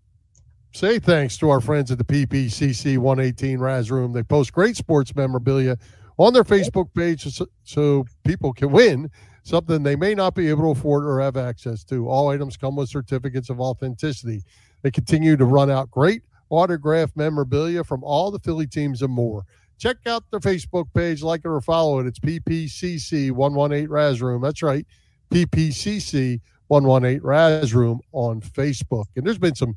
[0.73, 4.13] say thanks to our friends at the PPCC 118 Raz room.
[4.13, 5.77] They post great sports memorabilia
[6.19, 9.11] on their Facebook page so, so people can win
[9.45, 12.09] something they may not be able to afford or have access to.
[12.09, 14.43] All items come with certificates of authenticity.
[14.83, 19.45] They continue to run out great autograph memorabilia from all the Philly teams and more
[19.83, 22.07] check out their Facebook page, like it or follow it.
[22.07, 24.41] It's PPCC 118 Raz Room.
[24.41, 24.87] That's right,
[25.31, 29.07] PPCC 118 Raz Room on Facebook.
[29.17, 29.75] And there's been some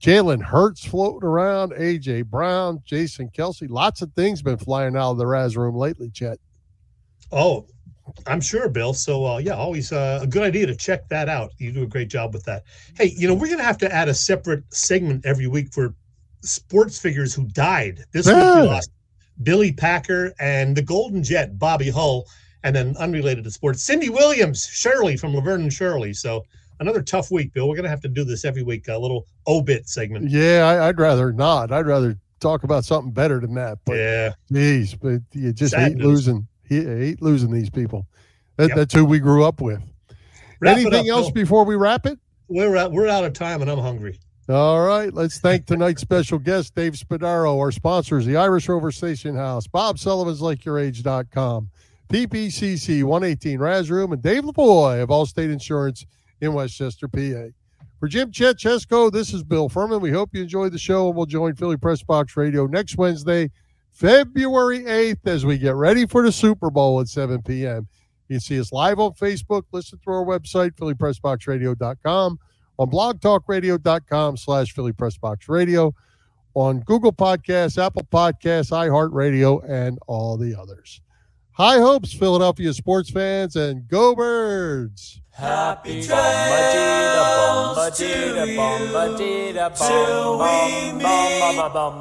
[0.00, 3.68] Jalen Hurts floating around, AJ Brown, Jason Kelce.
[3.68, 6.38] Lots of things been flying out of the Raz Room lately, Chet.
[7.32, 7.66] Oh,
[8.26, 8.94] I'm sure, Bill.
[8.94, 11.52] So, uh, yeah, always uh, a good idea to check that out.
[11.58, 12.64] You do a great job with that.
[12.96, 15.94] Hey, you know, we're going to have to add a separate segment every week for
[16.42, 18.04] sports figures who died.
[18.12, 18.54] This yeah.
[18.54, 18.90] week we lost
[19.42, 22.26] Billy Packer, and the Golden Jet, Bobby Hull,
[22.62, 26.12] and then unrelated to sports, Cindy Williams, Shirley from Laverne and Shirley.
[26.12, 26.44] So
[26.80, 27.68] another tough week, Bill.
[27.68, 30.30] We're gonna have to do this every week, a little obit segment.
[30.30, 31.72] Yeah, I, would rather not.
[31.72, 33.78] I'd rather talk about something better than that.
[33.84, 36.06] But yeah, geez, but you just Sad hate news.
[36.06, 36.48] losing.
[36.68, 38.06] Hate losing these people.
[38.56, 38.76] That, yep.
[38.76, 39.80] That's who we grew up with.
[40.60, 41.44] Wrap Anything up, else Bill.
[41.44, 42.18] before we wrap it?
[42.48, 44.18] We're out, we're out of time, and I'm hungry.
[44.48, 45.12] All right.
[45.12, 49.98] Let's thank tonight's special guest, Dave Spadaro, our sponsors, the Irish Rover Station House, Bob
[49.98, 51.70] Sullivan's LakeYourAge.com,
[52.08, 56.06] PPCC 118 Raz Room, and Dave Lavoie of Allstate Insurance
[56.40, 57.50] in West Chester, PA.
[57.98, 60.00] For Jim Chet Chesko, this is Bill Furman.
[60.00, 63.50] We hope you enjoyed the show, and we'll join Philly Press Box Radio next Wednesday,
[63.90, 67.88] February 8th, as we get ready for the Super Bowl at 7 p.m.
[68.28, 72.38] You can see us live on Facebook, listen through our website, phillypressboxradio.com
[72.78, 75.94] on blogtalkradio.com slash Philly Press Box Radio,
[76.54, 81.00] on Google Podcasts, Apple Podcasts, iHeartRadio, and all the others.
[81.56, 85.22] High hopes, Philadelphia sports fans, and go birds.
[85.30, 88.36] Happy trails to you
[89.78, 91.96] till we meet again.